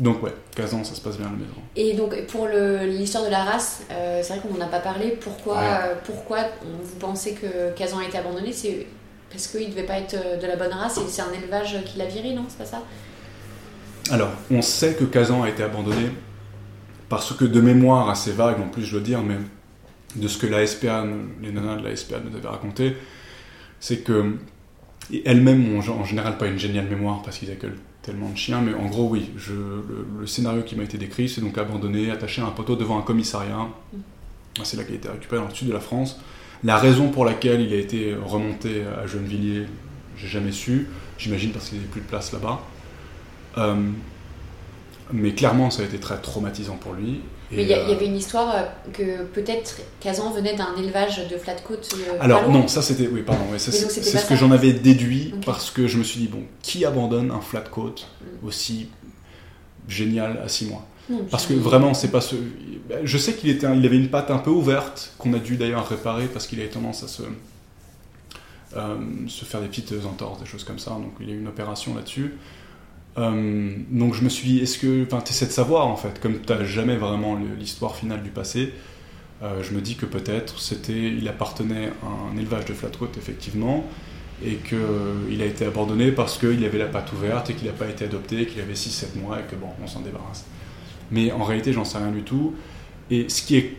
[0.00, 1.60] Donc ouais, Kazan, ça se passe bien à la maison.
[1.76, 5.18] Et donc pour l'histoire de la race, euh, c'est vrai qu'on n'en a pas parlé.
[5.20, 8.52] Pourquoi, euh, pourquoi vous pensez que Kazan a été abandonné?
[8.52, 8.86] C'est
[9.30, 11.98] parce qu'il ne devait pas être de la bonne race et c'est un élevage qui
[11.98, 12.44] l'a viré, non?
[12.48, 12.82] C'est pas ça?
[14.10, 16.10] Alors, on sait que Kazan a été abandonné
[17.10, 19.36] parce que de mémoire assez vague, en plus je dois dire, mais
[20.16, 21.04] de ce que la SPA,
[21.42, 22.96] les nanas de la SPA nous avaient raconté,
[23.80, 24.36] c'est que
[25.24, 28.74] elles-mêmes ont en général pas une géniale mémoire parce qu'ils accueillent tellement de chiens, mais
[28.74, 29.30] en gros oui,
[30.18, 33.02] le, scénario qui m'a été décrit, c'est donc abandonné, attaché à un poteau devant un
[33.02, 33.68] commissariat.
[34.62, 36.20] C'est là qu'il a été récupéré dans le sud de la France.
[36.62, 39.66] La raison pour laquelle il a été remonté à Gennevilliers,
[40.16, 40.88] j'ai jamais su.
[41.18, 42.60] J'imagine parce qu'il n'y avait plus de place là-bas.
[43.58, 43.74] Euh,
[45.12, 47.20] mais clairement, ça a été très traumatisant pour lui.
[47.52, 51.56] Mais il y, avait une histoire euh, que peut-être Kazan venait d'un élevage de flat
[51.56, 51.88] côte.
[51.94, 55.88] Euh, Alors non, ça c'était oui pardon, c'est ce que j'en avais déduit parce que
[55.88, 58.46] je me suis dit bon, qui abandonne un flat côte mm.
[58.46, 58.88] aussi
[59.88, 60.86] génial à 6 mois?
[61.28, 62.36] Parce que vraiment c'est pas ce.
[63.02, 65.88] Je sais qu'il était, il avait une patte un peu ouverte qu'on a dû d'ailleurs
[65.88, 67.22] réparer parce qu'il avait tendance à se
[69.26, 70.92] se faire des petites entorses, des choses comme ça.
[70.92, 72.36] Donc il y a eu une opération là-dessus.
[73.20, 76.20] Euh, donc je me suis dit, est-ce que, enfin, tu essaies de savoir en fait,
[76.20, 78.72] comme tu n'as jamais vraiment l'histoire finale du passé,
[79.42, 83.84] euh, je me dis que peut-être c'était, il appartenait à un élevage de flatcoat effectivement,
[84.44, 87.88] et qu'il a été abandonné parce qu'il avait la patte ouverte et qu'il n'a pas
[87.88, 90.46] été adopté, qu'il avait 6-7 mois et que bon, on s'en débarrasse.
[91.10, 92.54] Mais en réalité, j'en sais rien du tout.
[93.10, 93.76] Et ce qui est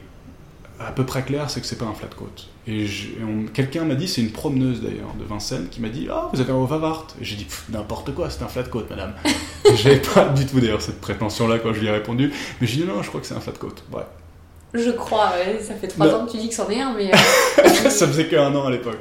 [0.87, 2.25] à peu près clair, c'est que c'est pas un flatcoat.
[2.67, 6.07] Et je- et quelqu'un m'a dit, c'est une promeneuse d'ailleurs de Vincennes, qui m'a dit
[6.11, 9.13] Ah, vous avez un Ovavart Et j'ai dit N'importe quoi, c'est un flatcoat, madame.
[9.65, 12.31] Et J'avais pas du tout d'ailleurs cette prétention-là quand je lui ai répondu.
[12.59, 13.75] Mais j'ai dit Non, je crois que c'est un flatcoat.
[13.93, 14.03] Ouais.
[14.73, 17.11] Je crois, ouais, ça fait trois ans que tu dis que c'en est un, mais.
[17.59, 18.99] euh, ça faisait qu'un an à l'époque.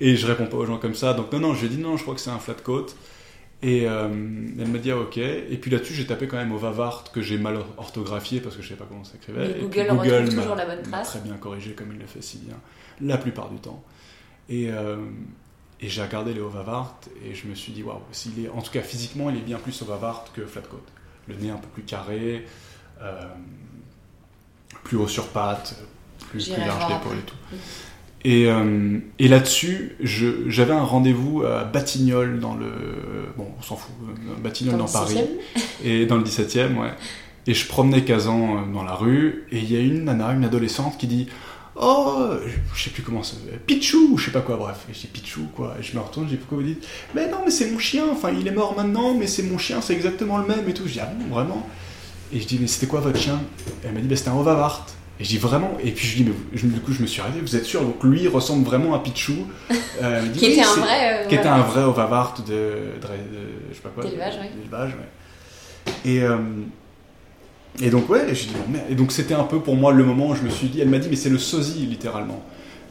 [0.00, 1.12] Et je réponds pas aux gens comme ça.
[1.12, 2.86] Donc non, non, je lui ai dit non, je crois que c'est un flat coat.
[3.66, 5.16] Et euh, elle m'a dit ah, ok.
[5.16, 8.62] Et puis là-dessus, j'ai tapé quand même au Vavart que j'ai mal orthographié parce que
[8.62, 9.50] je sais pas comment ça s'écrivait.
[9.52, 11.08] Et puis Google retrouve m'a- toujours la bonne trace.
[11.08, 12.56] Très bien corrigé comme il le fait si bien,
[13.00, 13.82] la plupart du temps.
[14.50, 14.96] Et, euh,
[15.80, 18.70] et j'ai regardé les Ovavart et je me suis dit waouh, s'il est, en tout
[18.70, 20.84] cas physiquement, il est bien plus Ovavart que flat coat.
[21.26, 22.44] Le nez un peu plus carré,
[23.00, 23.22] euh,
[24.84, 25.76] plus haut sur pattes,
[26.30, 27.36] plus, plus large d'épaule et tout.
[28.24, 32.70] Et, euh, et là-dessus, j'avais un rendez-vous à Batignolles dans le.
[33.36, 33.92] Bon, on s'en fout,
[34.42, 35.16] Batignolles dans, Paris.
[35.16, 36.94] 16e, Et dans le 17 e ouais.
[37.46, 40.44] Et je promenais Kazan euh, dans la rue, et il y a une nana, une
[40.44, 41.28] adolescente, qui dit
[41.76, 42.30] Oh,
[42.74, 44.86] je sais plus comment ça Pichou, je sais pas quoi, bref.
[44.88, 45.74] Et je dis Pichou, quoi.
[45.78, 48.04] Et je me retourne, je dis Pourquoi vous dites Mais non, mais c'est mon chien,
[48.10, 50.84] enfin, il est mort maintenant, mais c'est mon chien, c'est exactement le même et tout.
[50.86, 51.68] Je dis Ah bon, vraiment?
[52.32, 53.38] Et je dis Mais c'était quoi votre chien?
[53.82, 54.86] Et elle m'a dit Bah, c'était un Ovavart.
[55.20, 57.20] Et je dis Vraiment Et puis je dis Mais je- du coup, je me suis
[57.20, 57.82] arrêté, vous êtes sûr?
[57.82, 59.46] Donc lui ressemble vraiment à Pichou.
[60.02, 61.24] Euh, dit, Qui Oui, était un vrai.
[61.24, 65.92] euh, qui était un vrai Ovavart de, de, de- je sais pas quoi, D'élevage, ouais.
[66.04, 66.38] Et euh,
[67.82, 68.86] et donc ouais, je dis bon merde.
[68.90, 70.88] Et donc c'était un peu pour moi le moment où je me suis dit, elle
[70.88, 72.42] m'a dit mais c'est le sosie littéralement.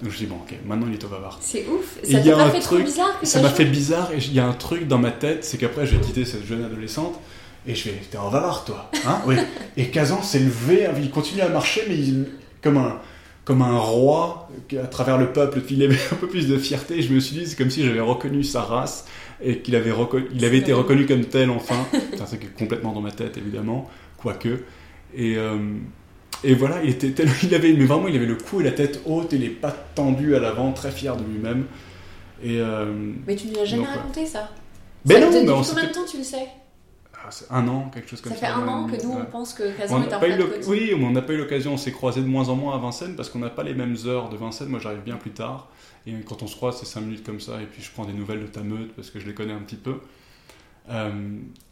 [0.02, 1.38] Donc je dis bon ok, maintenant il est Ovavart.
[1.42, 1.98] C'est ouf.
[2.04, 3.50] Et Ça il y a t'a pas un fait trop truc- bizarre que Ça m'a
[3.50, 6.26] fait bizarre et il y a un truc dans ma tête, c'est qu'après j'ai quitté
[6.26, 7.20] cette jeune adolescente
[7.67, 9.36] et je fais t'es un Ovavart toi, hein Oui.
[9.78, 12.26] Et Kazan s'est levé, il continue à marcher mais il,
[12.62, 12.99] comme un
[13.45, 14.47] comme un roi
[14.82, 17.02] à travers le peuple, il avait un peu plus de fierté.
[17.02, 19.06] Je me suis dit, c'est comme si j'avais reconnu sa race
[19.43, 21.76] et qu'il avait, reconnu, il avait été reconnu comme tel enfin.
[22.13, 24.63] C'est un truc complètement dans ma tête, évidemment, quoique.
[25.13, 25.58] Et, euh,
[26.45, 28.71] et voilà, il était tel- il avait, mais vraiment, il avait le cou et la
[28.71, 31.65] tête haute et les pattes tendues à l'avant, très fier de lui-même.
[32.41, 32.93] Et euh,
[33.28, 33.97] Mais tu ne l'as jamais Donc, ouais.
[33.97, 34.49] raconté ça?
[35.04, 36.47] Ben Ça- non, mais s'était- de temps tu le sais?
[37.50, 38.48] Un an, quelque chose comme Ça ça.
[38.48, 40.70] fait un an que nous on pense que Kazan est un l'oc- coat.
[40.70, 42.78] oui, mais on n'a pas eu l'occasion, on s'est croisés de moins en moins à
[42.78, 44.68] Vincennes parce qu'on n'a pas les mêmes heures de Vincennes.
[44.70, 45.70] Moi, j'arrive bien plus tard.
[46.06, 47.62] Et quand on se croise, c'est 5 minutes comme ça.
[47.62, 49.60] Et puis, je prends des nouvelles de ta meute parce que je les connais un
[49.60, 49.96] petit peu.
[50.90, 51.12] Euh,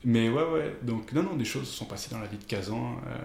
[0.06, 0.76] mais ouais, ouais.
[0.84, 2.96] Donc, non, non, des choses se sont passées dans la vie de Kazan.
[3.08, 3.16] euh,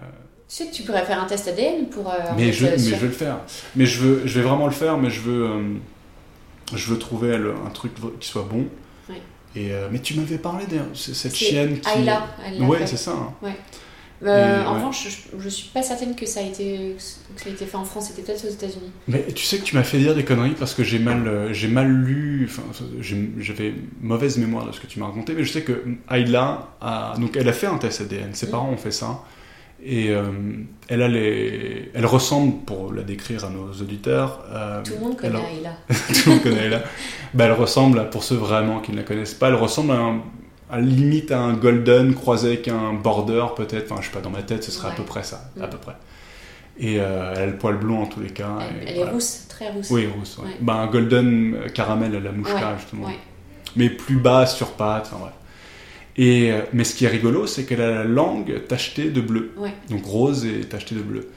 [0.49, 2.09] Tu sais que tu pourrais faire un test ADN pour.
[2.11, 3.37] euh, mais, en je, mais vais le faire.
[3.77, 5.61] Mais je, veux, je vais vraiment le faire, mais je veux, euh,
[6.75, 8.65] je veux trouver le- un truc qui soit bon.
[9.57, 11.89] Et, euh, mais tu m'avais parlé de cette chienne qui.
[11.99, 13.11] Ayla, elle l'a Ouais, c'est ça.
[13.11, 13.49] hein.
[14.23, 14.77] Euh, en ouais.
[14.77, 16.95] revanche, je, je suis pas certaine que ça a été,
[17.35, 18.07] que ça a été fait en France.
[18.07, 18.91] C'était peut-être aux États-Unis.
[19.07, 21.53] Mais tu sais que tu m'as fait dire des conneries parce que j'ai mal, euh,
[21.53, 22.49] j'ai mal lu,
[23.39, 27.13] j'avais mauvaise mémoire de ce que tu m'as raconté, mais je sais que Ayla a,
[27.19, 29.23] donc elle a fait un test ADN, ses parents ont fait ça,
[29.83, 30.23] et euh,
[30.89, 35.17] elle a les, elle ressemble, pour la décrire à nos auditeurs, euh, Tout le monde
[35.17, 35.71] connaît Ayla.
[35.89, 36.81] tout le monde connaît Ayla,
[37.33, 40.21] bah, elle ressemble, pour ceux vraiment qui ne la connaissent pas, elle ressemble à un,
[40.69, 44.29] à limite à un golden croisé avec un border peut-être, enfin je sais pas, dans
[44.31, 45.69] ma tête ce serait à peu près ça, à Mm.
[45.69, 45.95] peu près.
[46.79, 48.49] Et euh, elle a le poil blond en tous les cas.
[48.61, 49.11] Elle, et elle voilà.
[49.11, 49.89] est rousse, très rousse.
[49.89, 50.37] Oui, rousse.
[50.37, 50.45] ouais.
[50.45, 50.51] Ouais.
[50.61, 53.07] Bah, un golden caramel à la mouchka, justement.
[53.75, 55.33] Mais plus bas sur pattes, enfin bref.
[56.17, 59.51] Et, euh, mais ce qui est rigolo, c'est qu'elle a la langue tachetée de bleu.
[59.57, 59.73] Ouais.
[59.89, 61.29] Donc rose et tachetée de bleu.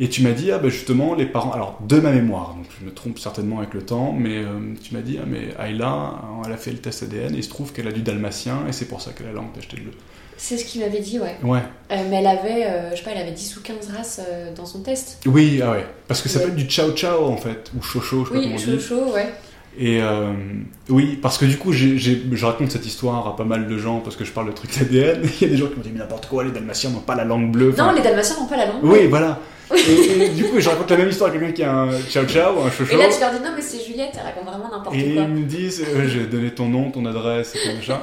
[0.00, 1.50] Et tu m'as dit, ah bah justement, les parents.
[1.50, 4.46] Alors, de ma mémoire, donc je me trompe certainement avec le temps, mais euh,
[4.80, 7.48] tu m'as dit, ah mais Ayla, elle a fait le test ADN et il se
[7.48, 9.82] trouve qu'elle a du dalmatien et c'est pour ça qu'elle a la langue tachetée de
[9.82, 9.92] bleu.
[10.36, 11.34] C'est ce qu'il m'avait dit, ouais.
[11.42, 11.58] Ouais.
[11.90, 14.20] Euh, mais elle avait, euh, je sais pas, elle avait 10 ou 15 races
[14.54, 15.18] dans son test.
[15.26, 15.84] Oui, ah ouais.
[16.06, 16.44] Parce que ça Ouais.
[16.44, 18.76] peut être du ciao ciao en fait, ou chocho, je sais pas Oui, comment on
[18.76, 18.80] dit.
[18.80, 19.26] chaud, ouais.
[19.80, 20.32] Et euh,
[20.88, 24.16] oui, parce que du coup, je raconte cette histoire à pas mal de gens parce
[24.16, 25.22] que je parle de trucs ADN.
[25.40, 27.14] Il y a des gens qui me disent mais n'importe quoi, les Dalmatiens n'ont pas
[27.14, 27.70] la langue bleue.
[27.72, 28.80] Enfin, Non, les Dalmatiens n'ont pas la langue.
[28.82, 29.38] Oui, voilà.
[29.76, 32.24] Et, et du coup, je raconte la même histoire à quelqu'un qui a un ciao
[32.26, 32.94] ciao, un chocho.
[32.94, 35.22] Et là, tu leur dis non, mais c'est Juliette, elle raconte vraiment n'importe Et quoi.
[35.22, 38.00] ils me disent, euh, j'ai donné ton nom, ton adresse et tout machin.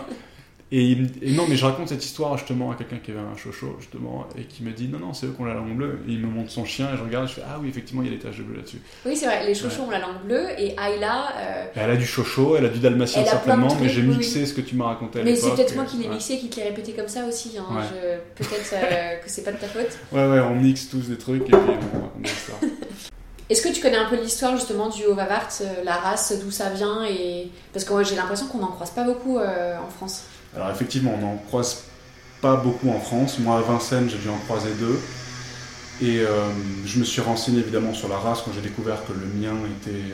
[0.77, 3.77] Et, et non, mais je raconte cette histoire justement à quelqu'un qui avait un chocho
[3.79, 5.99] justement et qui me dit non, non, c'est eux qui ont la langue bleue.
[6.05, 8.09] Et il me montre son chien et je regarde, je fais ah oui, effectivement, il
[8.09, 8.81] y a des taches de bleu là-dessus.
[9.05, 11.29] Oui, c'est vrai, les chochos ont la langue bleue et Ayla.
[11.37, 14.45] euh, Et Elle a du chocho, elle a du dalmatien certainement, mais j'ai oui, mixé
[14.45, 15.51] ce que tu m'as raconté à Mais l'époque.
[15.55, 16.13] c'est peut-être moi et- qui l'ai ouais.
[16.15, 17.51] mixé et qui te l'ai répété comme ça aussi.
[17.57, 17.65] Hein.
[17.73, 17.83] Ouais.
[18.37, 19.97] Je- Peut-être euh, que c'est pas de ta faute.
[20.11, 21.67] Ouais, ouais, on mixe tous des trucs et puis on
[22.01, 22.59] raconte des histoires.
[23.49, 26.71] Est-ce que tu connais un peu l'histoire justement du Haut-Vavart, euh, la race, d'où ça
[26.71, 27.49] vient et...
[27.73, 30.23] Parce que j'ai l'impression qu'on n'en croise pas beaucoup euh, en France.
[30.55, 31.83] Alors effectivement, on en croise
[32.41, 33.39] pas beaucoup en France.
[33.39, 34.99] Moi, à Vincennes, j'ai dû en croiser deux.
[36.01, 36.27] Et euh,
[36.85, 40.13] je me suis renseigné évidemment sur la race quand j'ai découvert que le mien était,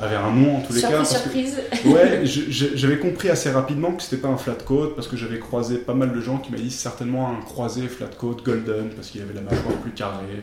[0.00, 1.04] avait un nom en tous les surprise, cas.
[1.04, 1.92] Surprise, surprise.
[1.92, 5.78] Ouais, j'avais compris assez rapidement que c'était pas un flat coat parce que j'avais croisé
[5.78, 9.22] pas mal de gens qui m'ont dit certainement un croisé flat coat golden parce qu'il
[9.22, 10.42] avait la mâchoire plus carrée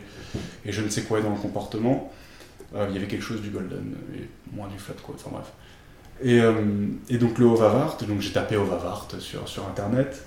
[0.64, 2.12] et je ne sais quoi dans le comportement.
[2.74, 5.46] Euh, il y avait quelque chose du golden et moins du flat coat, enfin bref.
[6.22, 6.52] Et, euh,
[7.08, 10.22] et donc le Ovavart, donc j'ai tapé Ovavart sur, sur internet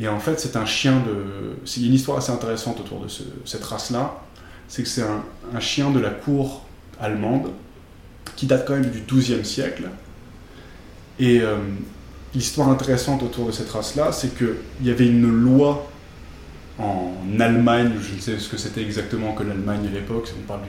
[0.00, 1.56] et en fait, c'est un chien de.
[1.64, 3.08] C'est une histoire assez intéressante autour de
[3.44, 4.22] cette race-là.
[4.68, 6.64] C'est que c'est un, chien de la cour
[6.98, 7.50] allemande
[8.36, 9.84] qui date quand même du XIIe siècle.
[11.18, 11.58] Et euh,
[12.34, 15.86] l'histoire intéressante autour de cette race-là, c'est qu'il y avait une loi
[16.78, 20.62] en Allemagne, je ne sais ce que c'était exactement que l'Allemagne à l'époque, on parle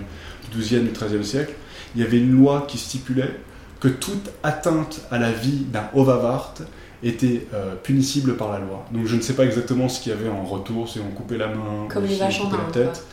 [0.52, 1.54] du XIIe, du XIIIe siècle,
[1.96, 3.40] il y avait une loi qui stipulait
[3.84, 6.54] que toute atteinte à la vie d'un Ovavart
[7.04, 8.86] était euh, punissible par la loi.
[8.94, 11.38] Donc je ne sais pas exactement ce qu'il y avait en retour, si on coupait
[11.38, 13.04] la main, Comme les si on coupait la tête,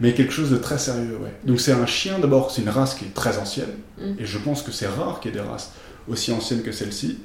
[0.00, 1.18] mais quelque chose de très sérieux.
[1.22, 1.32] Ouais.
[1.44, 4.20] Donc c'est un chien d'abord, c'est une race qui est très ancienne, mm.
[4.20, 5.72] et je pense que c'est rare qu'il y ait des races
[6.08, 7.20] aussi anciennes que celle-ci.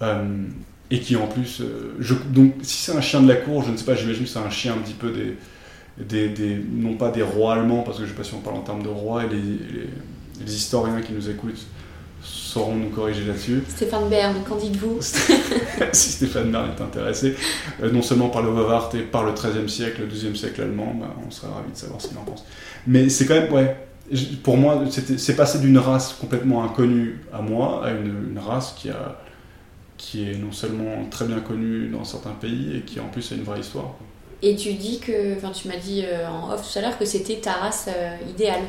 [0.00, 0.44] Euh,
[0.92, 3.72] et qui en plus, euh, je, donc si c'est un chien de la cour, je
[3.72, 5.36] ne sais pas, j'imagine que c'est un chien un petit peu des,
[5.98, 8.40] des, des, non pas des rois allemands, parce que je ne sais pas si on
[8.40, 9.88] parle en termes de rois, et les,
[10.44, 11.66] les historiens qui nous écoutent
[12.22, 13.62] sauront nous corriger là-dessus.
[13.68, 14.98] Stéphane Bern, qu'en dites-vous
[15.92, 17.34] Si Stéphane Bern est intéressé,
[17.82, 20.94] euh, non seulement par le Bavard et par le XIIIe siècle, le XIIe siècle allemand,
[20.98, 22.44] bah, on serait ravi de savoir ce qu'il en pense.
[22.86, 23.76] Mais c'est quand même, ouais,
[24.42, 29.20] pour moi, c'est passé d'une race complètement inconnue à moi à une, race qui, a,
[29.96, 33.36] qui est non seulement très bien connue dans certains pays et qui en plus a
[33.36, 33.94] une vraie histoire.
[34.42, 37.04] Et tu dis que, enfin tu m'as dit euh, en off tout à l'heure que
[37.04, 38.62] c'était ta race euh, idéale.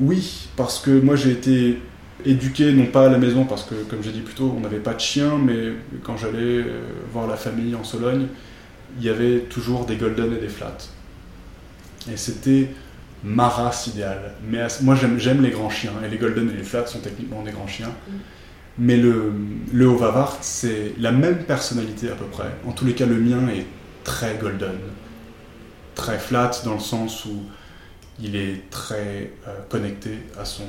[0.00, 1.78] Oui, parce que moi j'ai été
[2.24, 4.78] éduqué, non pas à la maison, parce que, comme j'ai dit plus tôt, on n'avait
[4.78, 8.28] pas de chien, mais quand j'allais euh, voir la famille en Sologne,
[8.98, 10.76] il y avait toujours des golden et des flats.
[12.12, 12.70] Et c'était
[13.24, 14.34] ma race idéale.
[14.48, 17.52] Mais moi, j'aime les grands chiens, et les golden et les flats sont techniquement des
[17.52, 17.88] grands chiens.
[18.08, 18.12] Mm.
[18.76, 19.32] Mais le,
[19.72, 22.50] le Haut-Vavart, c'est la même personnalité à peu près.
[22.66, 23.66] En tous les cas, le mien est
[24.02, 24.78] très golden,
[25.94, 27.42] très flat, dans le sens où
[28.20, 30.64] il est très euh, connecté à son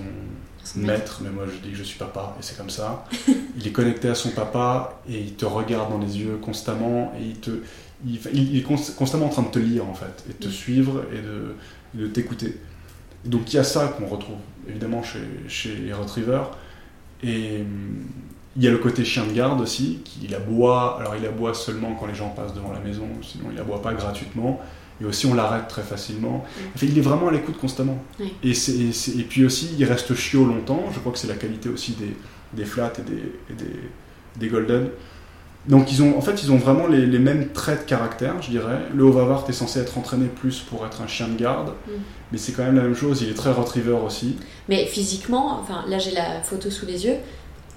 [0.76, 3.06] maître, mais moi je dis que je suis papa et c'est comme ça.
[3.58, 7.24] il est connecté à son papa et il te regarde dans les yeux constamment et
[7.24, 7.52] il, te,
[8.06, 11.22] il, est constamment en train de te lire en fait, et de te suivre et
[11.22, 12.58] de, de t'écouter.
[13.26, 14.38] Donc il y a ça qu'on retrouve
[14.68, 16.52] évidemment chez, chez les retrievers.
[17.24, 17.64] Et
[18.58, 21.54] il y a le côté chien de garde aussi, qui il aboie, alors il aboie
[21.54, 24.62] seulement quand les gens passent devant la maison, sinon il aboie pas gratuitement
[25.02, 26.46] et aussi on l'arrête très facilement.
[26.82, 27.98] il est vraiment à l'écoute constamment.
[28.44, 30.84] Et, et, puis aussi, il reste chiot longtemps.
[30.94, 32.16] Je crois que c'est la qualité aussi des,
[32.54, 33.80] des flats et des, des,
[34.38, 34.90] des, golden.
[35.68, 38.52] Donc ils ont, en fait, ils ont vraiment les, les, mêmes traits de caractère, je
[38.52, 38.80] dirais.
[38.94, 41.92] Le Haut-Vavart est censé être entraîné plus pour être un chien de garde, mm.
[42.32, 43.22] mais c'est quand même la même chose.
[43.22, 44.38] Il est très retriever aussi.
[44.70, 47.18] Mais physiquement, enfin là j'ai la photo sous les yeux.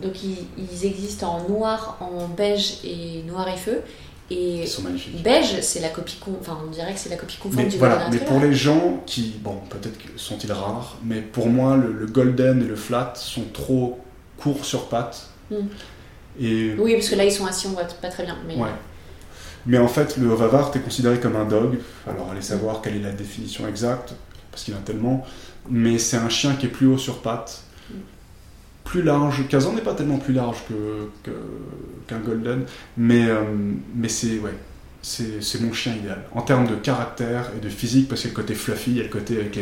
[0.03, 3.83] Donc ils, ils existent en noir, en beige et noir et feu.
[4.31, 5.23] Et sont magnifiques.
[5.23, 8.09] beige, c'est la copie, enfin on dirait que c'est la copie conforme mais du voilà,
[8.11, 12.67] Mais pour les gens qui, bon, peut-être sont-ils rares, mais pour moi, le, golden et
[12.67, 13.99] le flat sont trop
[14.37, 15.31] courts sur pattes.
[15.51, 15.67] Hmm.
[16.39, 16.75] Et...
[16.79, 18.37] Oui, parce que là ils sont assis, on voit pas très bien.
[18.47, 18.57] Mais...
[18.57, 18.69] Ouais.
[19.67, 21.79] Mais en fait, le Vavart est considéré comme un dog.
[22.07, 24.15] Alors, allez savoir quelle est la définition exacte,
[24.51, 25.27] parce qu'il y en a tellement.
[25.69, 27.65] Mais c'est un chien qui est plus haut sur pattes
[28.89, 29.47] plus large.
[29.49, 31.31] Kazan n'est pas tellement plus large que,
[32.07, 32.65] qu'un Golden,
[32.97, 33.43] mais, euh,
[33.95, 34.55] mais c'est ouais,
[35.03, 36.25] c'est, mon chien idéal.
[36.35, 38.97] En termes de caractère et de physique, parce qu'il y a le côté fluffy, il
[38.97, 39.59] y a le côté avec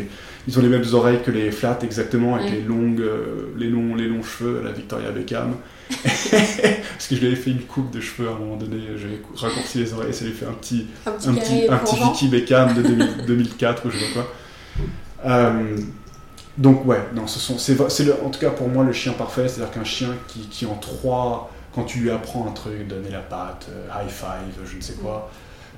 [0.46, 3.96] Ils ont les mêmes oreilles que les flats, exactement, avec les, longues, euh, les, longs,
[3.96, 5.56] les longs cheveux à la Victoria Beckham.
[5.90, 9.20] parce que je lui avais fait une coupe de cheveux à un moment donné, j'avais
[9.36, 12.82] raccourci les oreilles, ça lui fait un petit, un petit, un petit, Vicky Beckham de
[13.26, 14.32] 2004 ou je sais pas quoi.
[15.26, 15.76] Euh,
[16.58, 19.48] donc ouais, non, ce sont, c'est, c'est en tout cas pour moi le chien parfait,
[19.48, 23.20] c'est-à-dire qu'un chien qui, qui en trois, quand tu lui apprends un truc, donner la
[23.20, 25.30] patte, euh, high five, je ne sais quoi,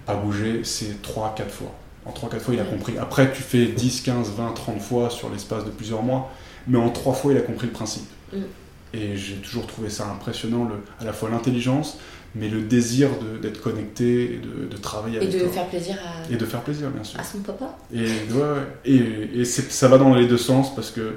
[0.07, 1.75] pas bouger, c'est trois, quatre fois.
[2.07, 2.97] En trois, quatre fois, il a compris.
[2.97, 6.31] Après, tu fais 10, 15, 20, 30 fois sur l'espace de plusieurs mois,
[6.67, 8.09] mais en trois fois, il a compris le principe.
[8.33, 8.39] Mm.
[8.95, 11.99] Et j'ai toujours trouvé ça impressionnant, le, à la fois l'intelligence,
[12.35, 13.09] mais le désir
[13.43, 16.61] d'être connecté et de, de travailler et avec de faire plaisir à et de faire
[16.63, 17.19] plaisir bien sûr.
[17.19, 17.77] à son papa.
[17.93, 21.17] Et ouais, et, et ça va dans les deux sens parce que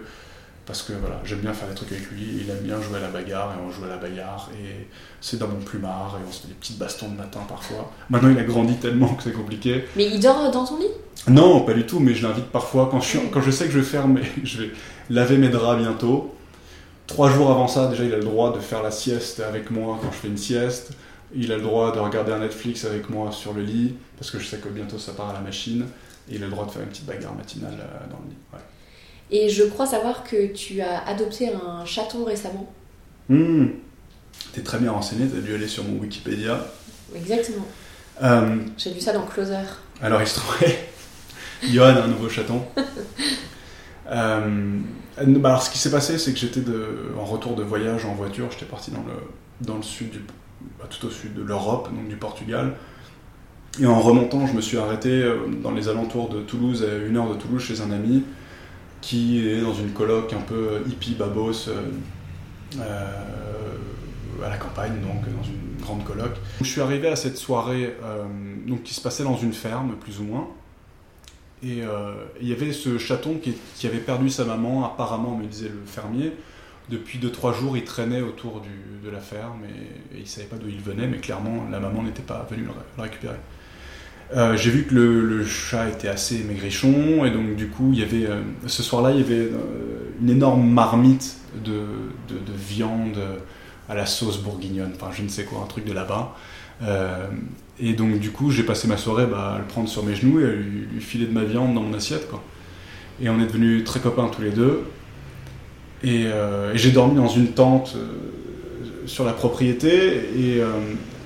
[0.66, 2.22] parce que voilà j'aime bien faire des trucs avec lui.
[2.44, 4.50] Il aime bien jouer à la bagarre et on joue à la bagarre.
[4.54, 4.88] Et
[5.20, 7.92] c'est dans mon plumard et on se fait des petites bastons de matin parfois.
[8.10, 9.84] Maintenant il a grandi tellement que c'est compliqué.
[9.98, 10.86] Mais il dort dans ton lit?
[11.28, 12.88] Non pas du tout mais je l'invite parfois.
[12.90, 14.72] Quand je, quand je sais que je vais faire mes, je vais
[15.10, 16.34] laver mes draps bientôt
[17.12, 20.00] Trois jours avant ça, déjà, il a le droit de faire la sieste avec moi
[20.02, 20.92] quand je fais une sieste.
[21.36, 24.40] Il a le droit de regarder un Netflix avec moi sur le lit, parce que
[24.40, 25.86] je sais que bientôt ça part à la machine.
[26.30, 28.38] Et il a le droit de faire une petite bagarre matinale euh, dans le lit.
[28.54, 28.60] Ouais.
[29.30, 32.72] Et je crois savoir que tu as adopté un chaton récemment.
[33.28, 33.66] Mmh.
[34.54, 36.66] T'es très bien renseigné, t'as dû aller sur mon Wikipédia.
[37.14, 37.68] Exactement.
[38.24, 39.56] Euh, J'ai vu ça dans Closer.
[40.02, 40.80] alors il se trouvait,
[41.64, 42.62] Johan a un nouveau chaton.
[44.14, 44.80] Euh,
[45.18, 46.62] bah, alors ce qui s'est passé, c'est que j'étais
[47.20, 50.20] en retour de voyage en voiture, j'étais parti dans le, dans le sud, du,
[50.80, 52.74] bah, tout au sud de l'Europe, donc du Portugal.
[53.80, 57.16] Et en remontant, je me suis arrêté euh, dans les alentours de Toulouse, à une
[57.18, 58.24] heure de Toulouse, chez un ami
[59.02, 61.82] qui est dans une coloc un peu hippie babos euh,
[62.80, 66.32] euh, à la campagne, donc dans une grande coloc.
[66.62, 68.24] Je suis arrivé à cette soirée euh,
[68.68, 70.48] donc, qui se passait dans une ferme, plus ou moins.
[71.64, 75.70] Et euh, il y avait ce chaton qui, avait perdu sa maman, apparemment, me disait
[75.70, 76.32] le fermier.
[76.90, 78.62] Depuis 2-3 jours, il traînait autour
[79.04, 81.80] de la ferme et, et il ne savait pas d'où il venait, mais clairement, la
[81.80, 83.36] maman n'était pas venue le, ré- le récupérer.
[84.36, 88.04] Euh, J'ai vu que le, chat était assez maigrichon, et donc du coup, il y
[88.04, 89.50] avait, euh, ce soir-là, il y avait
[90.22, 91.72] une énorme marmite de,
[92.30, 93.20] de- de viande
[93.90, 96.36] à la sauce bourguignonne, enfin je ne sais quoi, un truc de là-bas.
[96.84, 97.28] Euh,
[97.80, 100.40] et donc du coup, j'ai passé ma soirée bah, à le prendre sur mes genoux
[100.40, 102.30] et à lui, filer de ma viande dans mon assiette.
[102.30, 102.44] Quoi.
[103.22, 104.84] Et on est devenus très copains tous les deux.
[106.04, 109.90] Et, euh, j'ai dormi dans une tente euh, sur la propriété
[110.38, 110.62] et,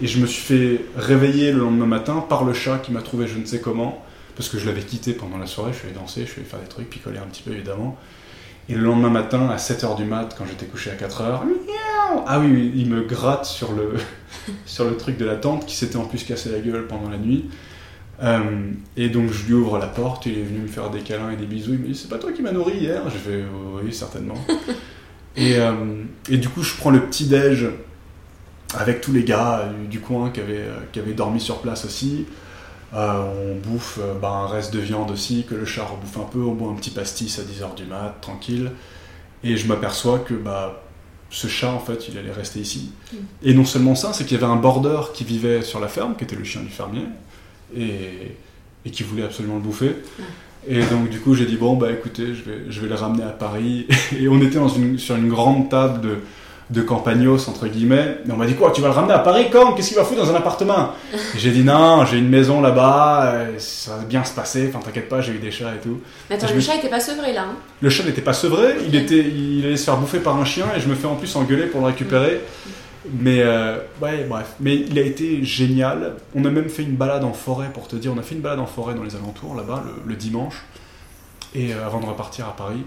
[0.02, 3.28] et je me suis fait réveiller le lendemain matin par le chat qui m'a trouvé
[3.28, 4.04] je ne sais comment,
[4.38, 6.50] parce que je l'avais quitté pendant la soirée, je suis allé danser, je suis allé
[6.50, 7.98] faire des trucs, picoler un petit peu évidemment.
[8.68, 11.42] Et le lendemain matin, à 7h du mat, quand j'étais couché à 4h,
[12.26, 13.94] ah oui, il me gratte sur le,
[14.66, 17.18] sur le truc de la tente qui s'était en plus cassé la gueule pendant la
[17.18, 17.46] nuit.
[18.24, 21.32] Euh, et donc je lui ouvre la porte, il est venu me faire des câlins
[21.32, 23.02] et des bisous, il me dit c'est pas toi qui m'as nourri hier?
[23.10, 23.44] Je fais
[23.84, 24.38] oui certainement.
[25.36, 25.74] et, euh,
[26.30, 27.68] et du coup je prends le petit déj
[28.78, 31.84] avec tous les gars du, du coin qui avaient, euh, qui avaient dormi sur place
[31.84, 32.26] aussi.
[32.94, 36.30] Euh, on bouffe euh, bah, un reste de viande aussi, que le chat rebouffe un
[36.30, 38.72] peu, on boit un petit pastis à 10h du mat, tranquille.
[39.44, 40.84] Et je m'aperçois que bah,
[41.30, 42.92] ce chat, en fait, il allait rester ici.
[43.12, 43.18] Mm.
[43.44, 46.16] Et non seulement ça, c'est qu'il y avait un border qui vivait sur la ferme,
[46.16, 47.06] qui était le chien du fermier,
[47.76, 48.36] et,
[48.86, 49.96] et qui voulait absolument le bouffer.
[50.68, 53.24] Et donc, du coup, j'ai dit, bon, bah écoutez, je vais, je vais le ramener
[53.24, 53.88] à Paris.
[54.20, 56.18] Et on était dans une, sur une grande table de,
[56.72, 58.18] de campagnos, entre guillemets.
[58.28, 59.74] Et on m'a dit, quoi, tu vas le ramener à Paris quand?
[59.74, 60.94] Qu'est-ce qu'il va foutre dans un appartement?
[61.38, 64.68] J'ai dit, non, j'ai une maison là-bas, euh, ça va bien se passer.
[64.70, 66.02] Enfin, t'inquiète pas, j'ai eu des chats et tout.
[66.30, 67.44] Mais attends, le me- chat était pas sevré là.
[67.44, 70.46] hein Le chat n'était pas sevré, il, était, il allait se faire bouffer par un
[70.46, 72.42] chien et je me fais en plus engueuler pour le récupérer.
[73.22, 74.54] Mais euh, ouais, bref.
[74.60, 76.16] Mais il a été génial.
[76.34, 78.12] On a même fait une balade en forêt, pour te dire.
[78.16, 80.64] On a fait une balade en forêt dans les alentours, là-bas, le, le dimanche,
[81.54, 82.82] et euh, avant de repartir à Paris.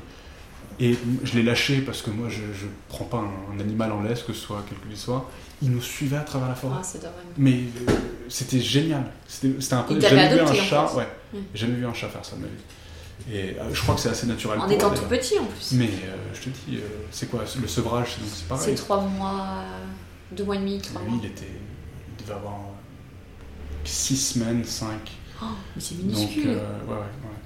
[0.81, 4.03] Et je l'ai lâché parce que moi, je ne prends pas un, un animal en
[4.03, 5.29] laisse, que ce soit quel qu'il soit.
[5.61, 6.77] Il nous suivait à travers la forêt.
[6.81, 7.09] Ah.
[7.37, 7.93] Mais euh,
[8.29, 9.05] c'était génial.
[9.27, 9.95] C'était un peu.
[9.99, 10.07] Vu
[10.41, 10.95] un chat.
[10.95, 11.09] Ouais.
[11.33, 11.37] Mm.
[11.53, 13.33] J'ai jamais vu un chat faire ça de ma vie.
[13.33, 14.61] Et euh, je crois que c'est assez naturel.
[14.61, 15.73] En étant tout petit en plus.
[15.73, 16.79] Mais euh, je te dis,
[17.11, 18.75] c'est quoi le sevrage C'est donc c'est pareil.
[18.77, 19.65] trois mois,
[20.31, 21.21] deux mois et demi, trois Lui, mois.
[21.25, 21.45] il était,
[22.19, 22.55] il devait avoir
[23.85, 24.89] 6 semaines, 5.
[25.43, 26.49] Oh, mais c'est Donc, minuscule.
[26.49, 27.38] ouais, ouais, ouais.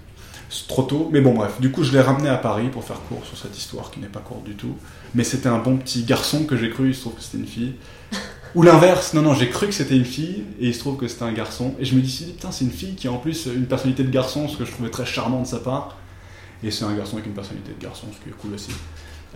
[0.52, 1.08] C'est trop tôt.
[1.10, 1.60] Mais bon, bref.
[1.60, 4.06] Du coup, je l'ai ramené à Paris pour faire court sur cette histoire qui n'est
[4.06, 4.76] pas courte du tout.
[5.14, 6.88] Mais c'était un bon petit garçon que j'ai cru.
[6.88, 7.74] Il se trouve que c'était une fille.
[8.54, 9.14] Ou l'inverse.
[9.14, 11.32] Non, non, j'ai cru que c'était une fille et il se trouve que c'était un
[11.32, 11.74] garçon.
[11.78, 14.10] Et je me dis, putain, c'est une fille qui a en plus une personnalité de
[14.10, 15.96] garçon, ce que je trouvais très charmant de sa part.
[16.62, 18.72] Et c'est un garçon avec une personnalité de garçon, ce qui est cool aussi.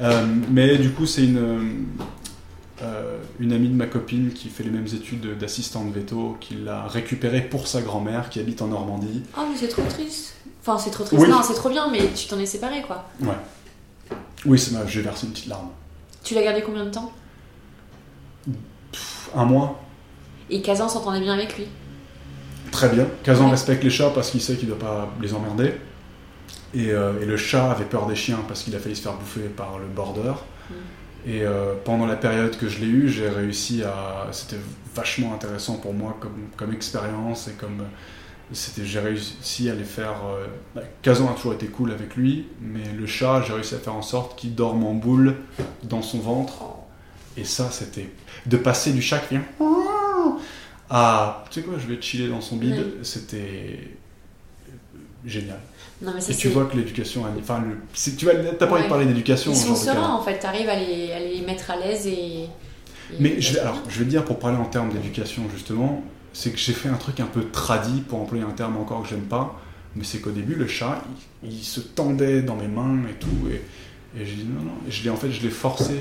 [0.01, 1.87] Euh, mais du coup, c'est une,
[2.83, 6.87] euh, une amie de ma copine qui fait les mêmes études d'assistante veto, qui l'a
[6.87, 9.22] récupéré pour sa grand-mère qui habite en Normandie.
[9.37, 10.35] Oh, mais c'est trop triste.
[10.61, 11.22] Enfin, c'est trop triste.
[11.22, 11.29] Oui.
[11.29, 13.05] Non, c'est trop bien, mais tu t'en es séparé quoi.
[13.20, 13.37] Ouais.
[14.45, 15.68] Oui, ça m'a, j'ai versé une petite larme.
[16.22, 17.12] Tu l'as gardé combien de temps?
[18.93, 19.81] Pff, un mois,
[20.51, 21.66] Et Kazan s'entendait bien avec lui?
[22.72, 23.07] très bien.
[23.22, 23.51] Kazan Ouais.
[23.53, 25.74] respecte les chats parce qu'il sait qu'il ne doit pas les emmerder.
[26.74, 29.14] Et, euh, et le chat avait peur des chiens parce qu'il a failli se faire
[29.14, 30.33] bouffer par le border.
[30.68, 30.74] Mm.
[31.27, 34.29] Et euh, pendant la période que je l'ai eu, j'ai réussi à.
[34.31, 34.61] C'était
[34.95, 37.83] vachement intéressant pour moi comme, comme expérience et comme.
[38.53, 40.14] C'était, j'ai réussi à les faire.
[40.24, 43.79] euh, bah, Kazan a toujours été cool avec lui, mais le chat, j'ai réussi à
[43.79, 45.35] faire en sorte qu'il dorme en boule
[45.83, 46.62] dans son ventre.
[47.37, 48.09] Et ça, c'était.
[48.47, 49.45] De passer du chat qui vient.
[50.89, 51.45] à.
[51.51, 53.81] Tu sais quoi, je vais chiller dans son bide, c'était.
[55.27, 55.59] Génial.
[56.03, 57.24] Non, mais ça Et tu vois que l'éducation.
[57.41, 57.79] Enfin, le,
[58.16, 59.53] tu vois, t'as pas envie de parler d'éducation.
[59.53, 62.45] Ils sont sereins en fait, t'arrives à les, à les mettre à l'aise et.
[62.45, 62.49] et-
[63.18, 66.03] Mais je vais, alors, je vais te dire, pour parler en termes d'éducation, justement,
[66.33, 69.09] c'est que j'ai fait un truc un peu tradit, pour employer un terme encore que
[69.09, 69.59] j'aime pas,
[69.95, 71.03] mais c'est qu'au début, le chat,
[71.43, 73.62] il, il se tendait dans mes mains et tout, et,
[74.20, 75.95] et j'ai dit non, non, et je l'ai, en fait, je l'ai forcé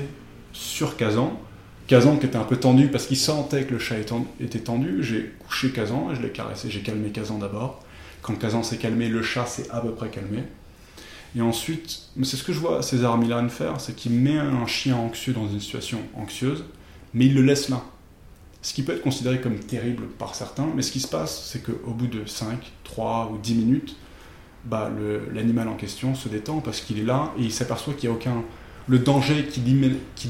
[0.52, 1.38] sur Kazan
[1.86, 3.94] Kazan qui était un peu tendu parce qu'il sentait que le chat
[4.40, 6.68] était tendu, j'ai couché Kazan et je l'ai caressé.
[6.68, 7.80] J'ai calmé Kazan d'abord.
[8.26, 10.42] Quand Kazan s'est calmé, le chat s'est à peu près calmé.
[11.36, 14.96] Et ensuite, c'est ce que je vois César Milan faire, c'est qu'il met un chien
[14.96, 16.64] anxieux dans une situation anxieuse,
[17.14, 17.84] mais il le laisse là.
[18.62, 21.62] Ce qui peut être considéré comme terrible par certains, mais ce qui se passe, c'est
[21.62, 23.96] qu'au bout de 5, 3 ou 10 minutes,
[24.64, 24.90] bah,
[25.32, 28.18] l'animal en question se détend parce qu'il est là et il s'aperçoit qu'il n'y a
[28.18, 28.42] aucun.
[28.88, 29.68] Le danger qu'il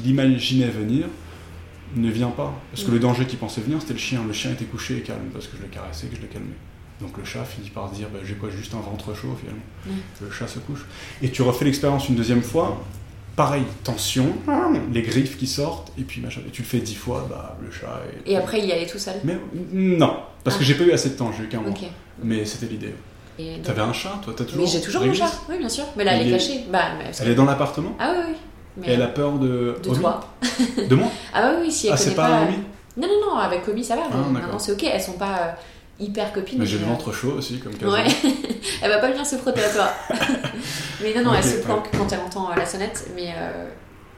[0.07, 1.07] imaginait venir
[1.95, 2.53] ne vient pas.
[2.71, 4.23] Parce que le danger qu'il pensait venir, c'était le chien.
[4.23, 6.53] Le chien était couché et calme parce que je l'ai caressé, que je l'ai calmé.
[7.01, 9.61] Donc le chat finit par se dire bah, j'ai quoi juste un ventre chaud finalement.
[10.21, 10.85] Le chat se couche.
[11.21, 12.83] Et tu refais l'expérience une deuxième fois,
[13.35, 14.33] pareil, tension,
[14.91, 16.41] les griffes qui sortent, et puis machin.
[16.47, 18.01] Et tu le fais dix fois, bah, le chat.
[18.25, 19.37] Et après il y allait tout seul Mais
[19.71, 20.65] non, parce que ah.
[20.65, 21.73] j'ai pas eu assez de temps, j'ai eu qu'un mois.
[22.23, 22.93] Mais c'était l'idée.
[23.63, 25.85] T'avais un chat, toi T'as toujours Mais j'ai toujours un chat, oui, bien sûr.
[25.95, 26.65] Mais là, elle est cachée.
[26.71, 26.85] Bah,
[27.19, 28.33] elle est dans l'appartement Ah oui,
[28.77, 28.83] oui.
[28.87, 29.75] Et elle a peur de.
[29.83, 30.21] De toi.
[30.89, 32.27] de moi Ah oui, oui, si elle ah, connaît pas.
[32.29, 32.47] pas...
[32.97, 34.03] Non, non, non, avec Omi ça va.
[34.11, 35.51] Ah, maintenant c'est ok, elles sont pas euh,
[35.99, 36.59] hyper copines.
[36.59, 37.93] Mais j'ai le ventre chaud aussi, comme Kazan.
[37.93, 38.05] Ouais.
[38.81, 39.89] elle va pas venir se frotter à toi.
[41.01, 43.09] mais non, non, elle se planque quand elle entend euh, la sonnette.
[43.15, 43.69] Mais euh,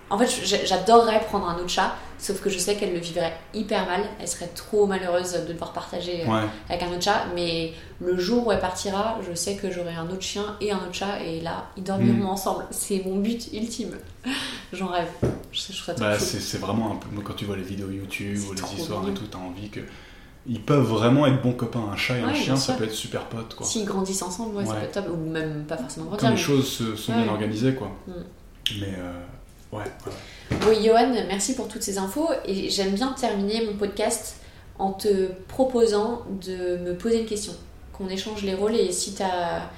[0.10, 0.28] en fait,
[0.66, 4.02] j'adorerais prendre un autre chat, sauf que je sais qu'elle le vivrait hyper mal.
[4.20, 7.26] Elle serait trop malheureuse de devoir partager euh, avec un autre chat.
[7.36, 10.78] Mais le jour où elle partira, je sais que j'aurai un autre chien et un
[10.78, 12.30] autre chat, et là, ils dormiront mm.
[12.30, 12.66] ensemble.
[12.72, 13.98] C'est mon but ultime.
[14.74, 15.08] J'en rêve.
[15.52, 17.08] Je, bah, c'est vraiment un peu.
[17.24, 19.80] Quand tu vois les vidéos YouTube ou les histoires et tout, t'as envie que
[20.50, 21.88] ils peuvent vraiment être bons copains.
[21.94, 23.56] Un chat et un chien, ça peut être super pote.
[23.62, 25.10] S'ils grandissent ensemble, ouais, ça peut être top.
[25.14, 26.30] Ou même pas forcément grandir.
[26.30, 27.92] Quand les choses sont bien organisées, quoi.
[28.08, 28.12] Mm.
[28.82, 29.20] Mais euh,
[29.72, 29.84] Ouais,
[30.68, 32.30] Oui, Johan, merci pour toutes ces infos.
[32.46, 34.38] Et j'aime bien terminer mon podcast
[34.80, 37.54] en te proposant de me poser une question.
[37.94, 39.70] Qu'on échange les rôles et si tu as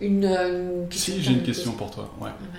[0.00, 1.14] une, question.
[1.14, 2.10] Si, j'ai une question pour toi.
[2.20, 2.30] Ouais.
[2.30, 2.58] Ah bah,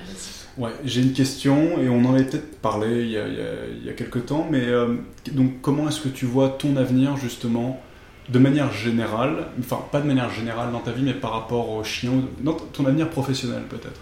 [0.58, 3.90] ouais, j'ai une question et on en avait peut-être parlé il y, a, il, y
[3.90, 4.48] a, quelques temps.
[4.50, 4.96] Mais euh,
[5.32, 7.82] donc, comment est-ce que tu vois ton avenir justement
[8.30, 11.84] de manière générale, enfin pas de manière générale dans ta vie, mais par rapport aux
[11.84, 14.02] chiens, dans ton avenir professionnel peut-être?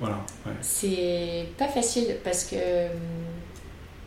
[0.00, 0.18] Voilà.
[0.60, 2.92] C'est pas facile parce que hum,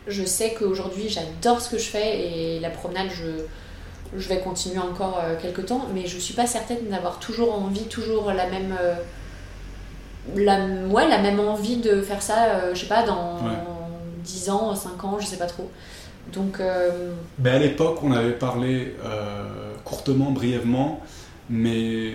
[0.06, 4.78] je sais qu'aujourd'hui j'adore ce que je fais et la promenade, je, je vais continuer
[4.78, 8.76] encore euh, quelques temps, mais je suis pas certaine d'avoir toujours envie, toujours la même.
[10.30, 13.38] Euh, la, ouais, la même envie de faire ça, euh, je sais pas, dans
[14.24, 15.70] 10 ans, 5 ans, je sais pas trop.
[16.32, 16.60] Donc.
[17.38, 18.94] Ben à l'époque, on avait parlé
[19.84, 21.00] courtement, brièvement,
[21.50, 22.14] mais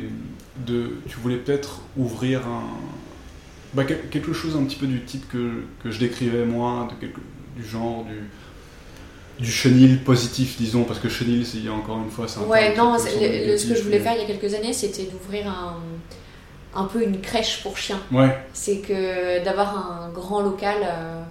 [0.65, 2.63] de, tu voulais peut-être ouvrir un,
[3.73, 7.19] bah, quelque chose un petit peu du type que, que je décrivais moi, de quelque,
[7.55, 12.09] du genre du, du chenil positif, disons, parce que chenil, il y a encore une
[12.09, 14.73] fois, c'est un Ouais, non, ce que je voulais faire il y a quelques années,
[14.73, 15.75] c'était d'ouvrir un,
[16.77, 17.99] un peu une crèche pour chiens.
[18.11, 18.37] Ouais.
[18.53, 21.21] C'est que d'avoir un grand local, euh,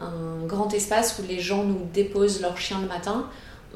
[0.00, 3.26] un grand espace où les gens nous déposent leurs chiens le matin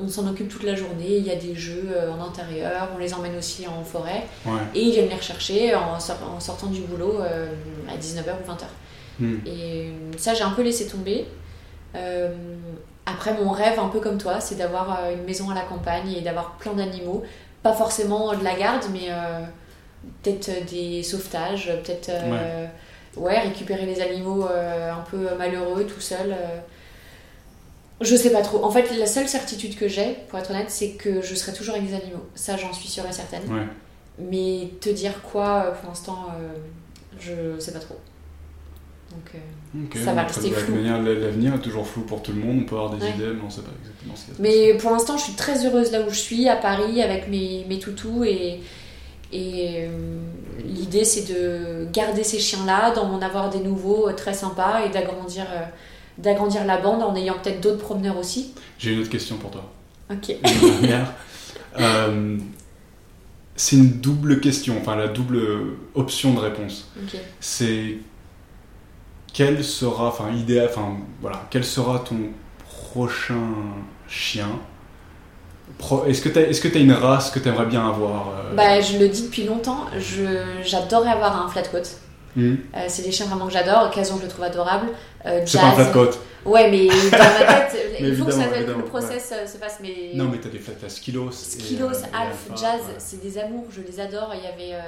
[0.00, 2.98] on s'en occupe toute la journée, il y a des jeux euh, en intérieur, on
[2.98, 4.24] les emmène aussi en forêt,
[4.74, 7.48] et ils viennent les rechercher en, sortant du boulot euh,
[7.88, 8.64] à 19h ou 20h.
[9.20, 9.38] Hmm.
[9.46, 11.26] Et ça, j'ai un peu laissé tomber.
[11.96, 12.28] Euh,
[13.06, 16.20] après, mon rêve, un peu comme toi, c'est d'avoir une maison à la campagne et
[16.20, 17.24] d'avoir plein d'animaux.
[17.62, 19.08] Pas forcément de la garde, mais
[20.22, 22.10] peut-être des sauvetages, peut-être
[23.16, 23.38] ouais.
[23.40, 26.34] récupérer les animaux un peu malheureux tout seul.
[28.00, 28.64] Je sais pas trop.
[28.64, 31.74] En fait, la seule certitude que j'ai, pour être honnête, c'est que je serai toujours
[31.74, 32.24] avec des animaux.
[32.34, 33.42] Ça, j'en suis sûre et certaine.
[34.18, 36.48] Mais te dire quoi, euh, pour l'instant, euh,
[37.20, 37.96] je sais pas trop.
[39.12, 40.76] Donc, euh, ça va rester flou.
[40.82, 42.60] L'avenir est toujours flou pour tout le monde.
[42.62, 45.16] On peut avoir des idées, mais on sait pas exactement ce qui Mais pour l'instant,
[45.16, 48.24] je suis très heureuse là où je suis, à Paris, avec mes, mes toutous.
[48.24, 48.60] Et,
[49.32, 49.88] et
[50.64, 55.46] l'idée, c'est de garder ces chiens-là, d'en avoir des nouveaux très sympas et d'agrandir
[56.18, 58.52] d'agrandir la bande en ayant peut-être d'autres promeneurs aussi.
[58.78, 59.70] J'ai une autre question pour toi.
[60.10, 60.34] Ok.
[61.78, 62.38] Euh,
[63.54, 65.40] c'est une double question, enfin la double
[65.94, 66.90] option de réponse.
[67.40, 67.98] C'est
[69.32, 72.18] quel sera, enfin idéal, enfin voilà, quel sera ton
[72.68, 73.52] prochain
[74.08, 74.48] chien?
[76.06, 78.54] Est-ce que tu as, que une race que tu aimerais bien avoir euh?
[78.54, 79.86] Bah, je le dis depuis longtemps,
[80.62, 81.82] j'adorerais avoir un flat coat.
[82.36, 82.56] Hmm.
[82.76, 83.86] Euh, c'est des chiens vraiment que j'adore.
[83.86, 84.88] Occasion, je le trouve adorable.
[85.26, 86.10] Euh, c'est pas un flat coat.
[86.44, 89.78] Ouais, mais dans ma tête, il faut que, ça, le process euh, se passe.
[89.82, 90.12] Mais...
[90.14, 91.32] Non, mais t'as des flats Skilos.
[91.32, 94.32] Skilos, Alf, Jazz, c'est des amours, je les adore.
[94.34, 94.80] Il y avait.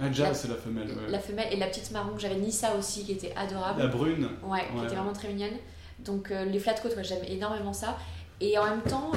[0.00, 0.88] ah, Jazz, c'est la femelle.
[1.08, 3.80] La femelle et la petite marron que j'avais, Nissa aussi, qui était adorable.
[3.80, 4.28] La brune.
[4.44, 5.58] Ouais, qui était vraiment très mignonne.
[6.04, 7.96] Donc, les flat coats, j'aime énormément ça.
[8.40, 9.10] Et en même temps,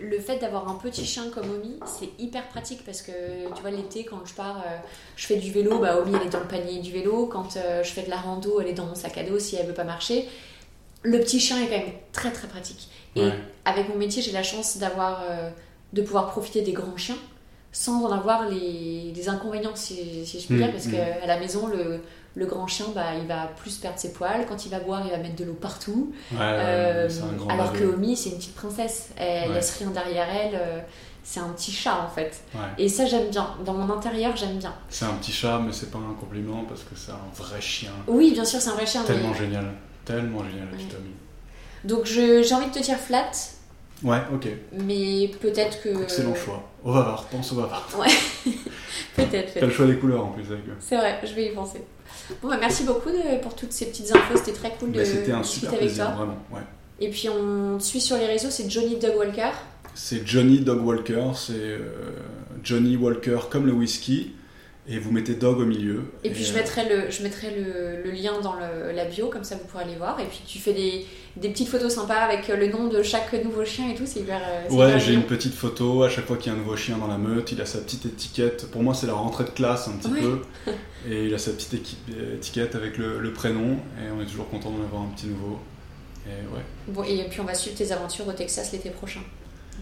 [0.00, 3.12] le fait d'avoir un petit chien comme Omi, c'est hyper pratique parce que
[3.54, 4.76] tu vois, l'été, quand je pars, euh,
[5.16, 7.26] je fais du vélo, bah, Omi elle est dans le panier du vélo.
[7.26, 9.56] Quand euh, je fais de la rando, elle est dans mon sac à dos si
[9.56, 10.28] elle veut pas marcher.
[11.02, 12.88] le petit chien est quand même très très pratique.
[13.16, 13.32] Et Ouais.
[13.64, 15.50] avec mon métier, j'ai la chance d'avoir, euh,
[15.92, 17.16] de pouvoir profiter des grands chiens
[17.72, 20.92] sans en avoir les, les inconvénients, si, si je puis Mm, dire, parce mm.
[20.92, 22.00] qu'à la maison, le,
[22.34, 24.46] le grand chien, bah, il va plus perdre ses poils.
[24.48, 26.12] Quand il va boire, il va mettre de l'eau partout.
[26.32, 27.14] Ouais, Euh, ouais,
[27.48, 27.84] un alors que.
[27.84, 29.08] Omi, c'est une petite princesse.
[29.16, 29.54] Elle Ouais.
[29.56, 30.54] laisse rien derrière elle.
[30.54, 30.80] euh,
[31.24, 32.40] c'est un petit chat en fait.
[32.54, 32.60] Ouais.
[32.78, 33.50] Et ça, j'aime bien.
[33.64, 34.72] Dans mon intérieur, j'aime bien.
[34.88, 37.90] C'est un petit chat, mais c'est pas un compliment parce que c'est un vrai chien.
[38.06, 39.02] Oui, bien sûr, c'est un vrai chien.
[39.06, 39.66] mais- Tellement génial.
[40.06, 40.84] Tellement génial, Ouais.
[40.90, 41.10] Tommy.
[41.84, 43.30] Donc j'ai envie de te dire flat,
[44.02, 44.48] Ouais, ok.
[44.72, 46.02] mais peut-être que.
[46.02, 46.62] Excellent choix.
[46.82, 47.86] Au bavard, pense au bavard.
[49.16, 49.54] Peut-être.
[49.54, 50.76] T'as le choix des couleurs en plus avec eux.
[50.80, 51.82] C'est vrai, je vais y penser.
[52.42, 54.36] Bon, bah, merci beaucoup de- pour toutes ces petites infos.
[54.36, 56.14] C'était très cool de Bah, C'était un discuter super avec plaisir, toi.
[56.14, 56.38] vraiment.
[56.52, 56.60] Ouais.
[57.00, 59.50] Et puis on te suit sur les réseaux, c'est Johnny Dog Walker.
[59.94, 61.78] C'est Johnny Dog Walker, c'est euh,
[62.62, 64.32] Johnny Walker comme le whisky,
[64.88, 66.02] et vous mettez Dog au milieu.
[66.24, 69.28] Et puis je euh, mettrai le, je mettrai le, le lien dans le- la bio,
[69.28, 70.18] comme ça vous pourrez aller voir.
[70.20, 71.04] Et puis tu fais des,
[71.36, 74.40] des petites photos sympas avec le nom de chaque nouveau chien et tout, c'est hyper.
[74.42, 76.96] euh, Ouais, j'ai une petite photo à chaque fois qu'il y a un nouveau chien
[76.98, 77.52] dans la meute.
[77.52, 78.70] Il a sa petite étiquette.
[78.70, 80.20] Pour moi, c'est la rentrée de classe un petit Ouais.
[80.22, 80.40] peu.
[81.10, 81.74] Et il a sa petite
[82.34, 83.76] étiquette avec le, le prénom.
[83.98, 85.58] Et on est toujours content d'en avoir un petit nouveau.
[86.26, 86.62] Et ouais.
[86.88, 89.20] Bon, et puis on va suivre tes aventures au Texas l'été prochain.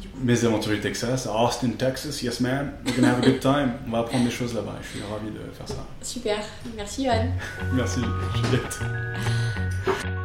[0.00, 0.18] Du coup.
[0.22, 2.72] Mes aventures du Texas, à Austin, Texas, yes man.
[2.84, 3.72] We're gonna have a good time.
[3.86, 4.76] On va apprendre des choses là-bas.
[4.82, 5.86] Je suis ravi de faire ça.
[6.02, 6.38] Super,
[6.76, 7.28] merci Johan.
[7.74, 8.00] Merci,
[8.34, 10.15] Juliette.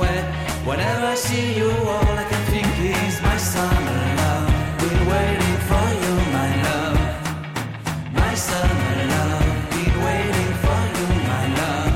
[0.00, 4.48] Whenever I see you, all I can think is my summer love.
[4.78, 6.98] Been waiting for you, my love.
[8.12, 9.70] My summer love.
[9.70, 11.94] Been waiting for you, my love.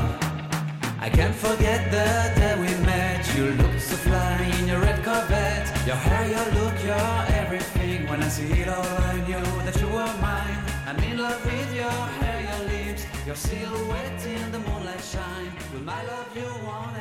[1.00, 2.08] I can't forget the
[2.40, 3.20] day we met.
[3.36, 5.68] You looked so fly in your red Corvette.
[5.86, 7.10] Your hair, your look, your
[7.42, 8.08] everything.
[8.08, 10.58] When I see it all, I knew that you were mine.
[10.86, 15.52] I'm in love with your hair, your lips, your silhouette in the moonlight shine.
[15.72, 16.93] With my love, you won't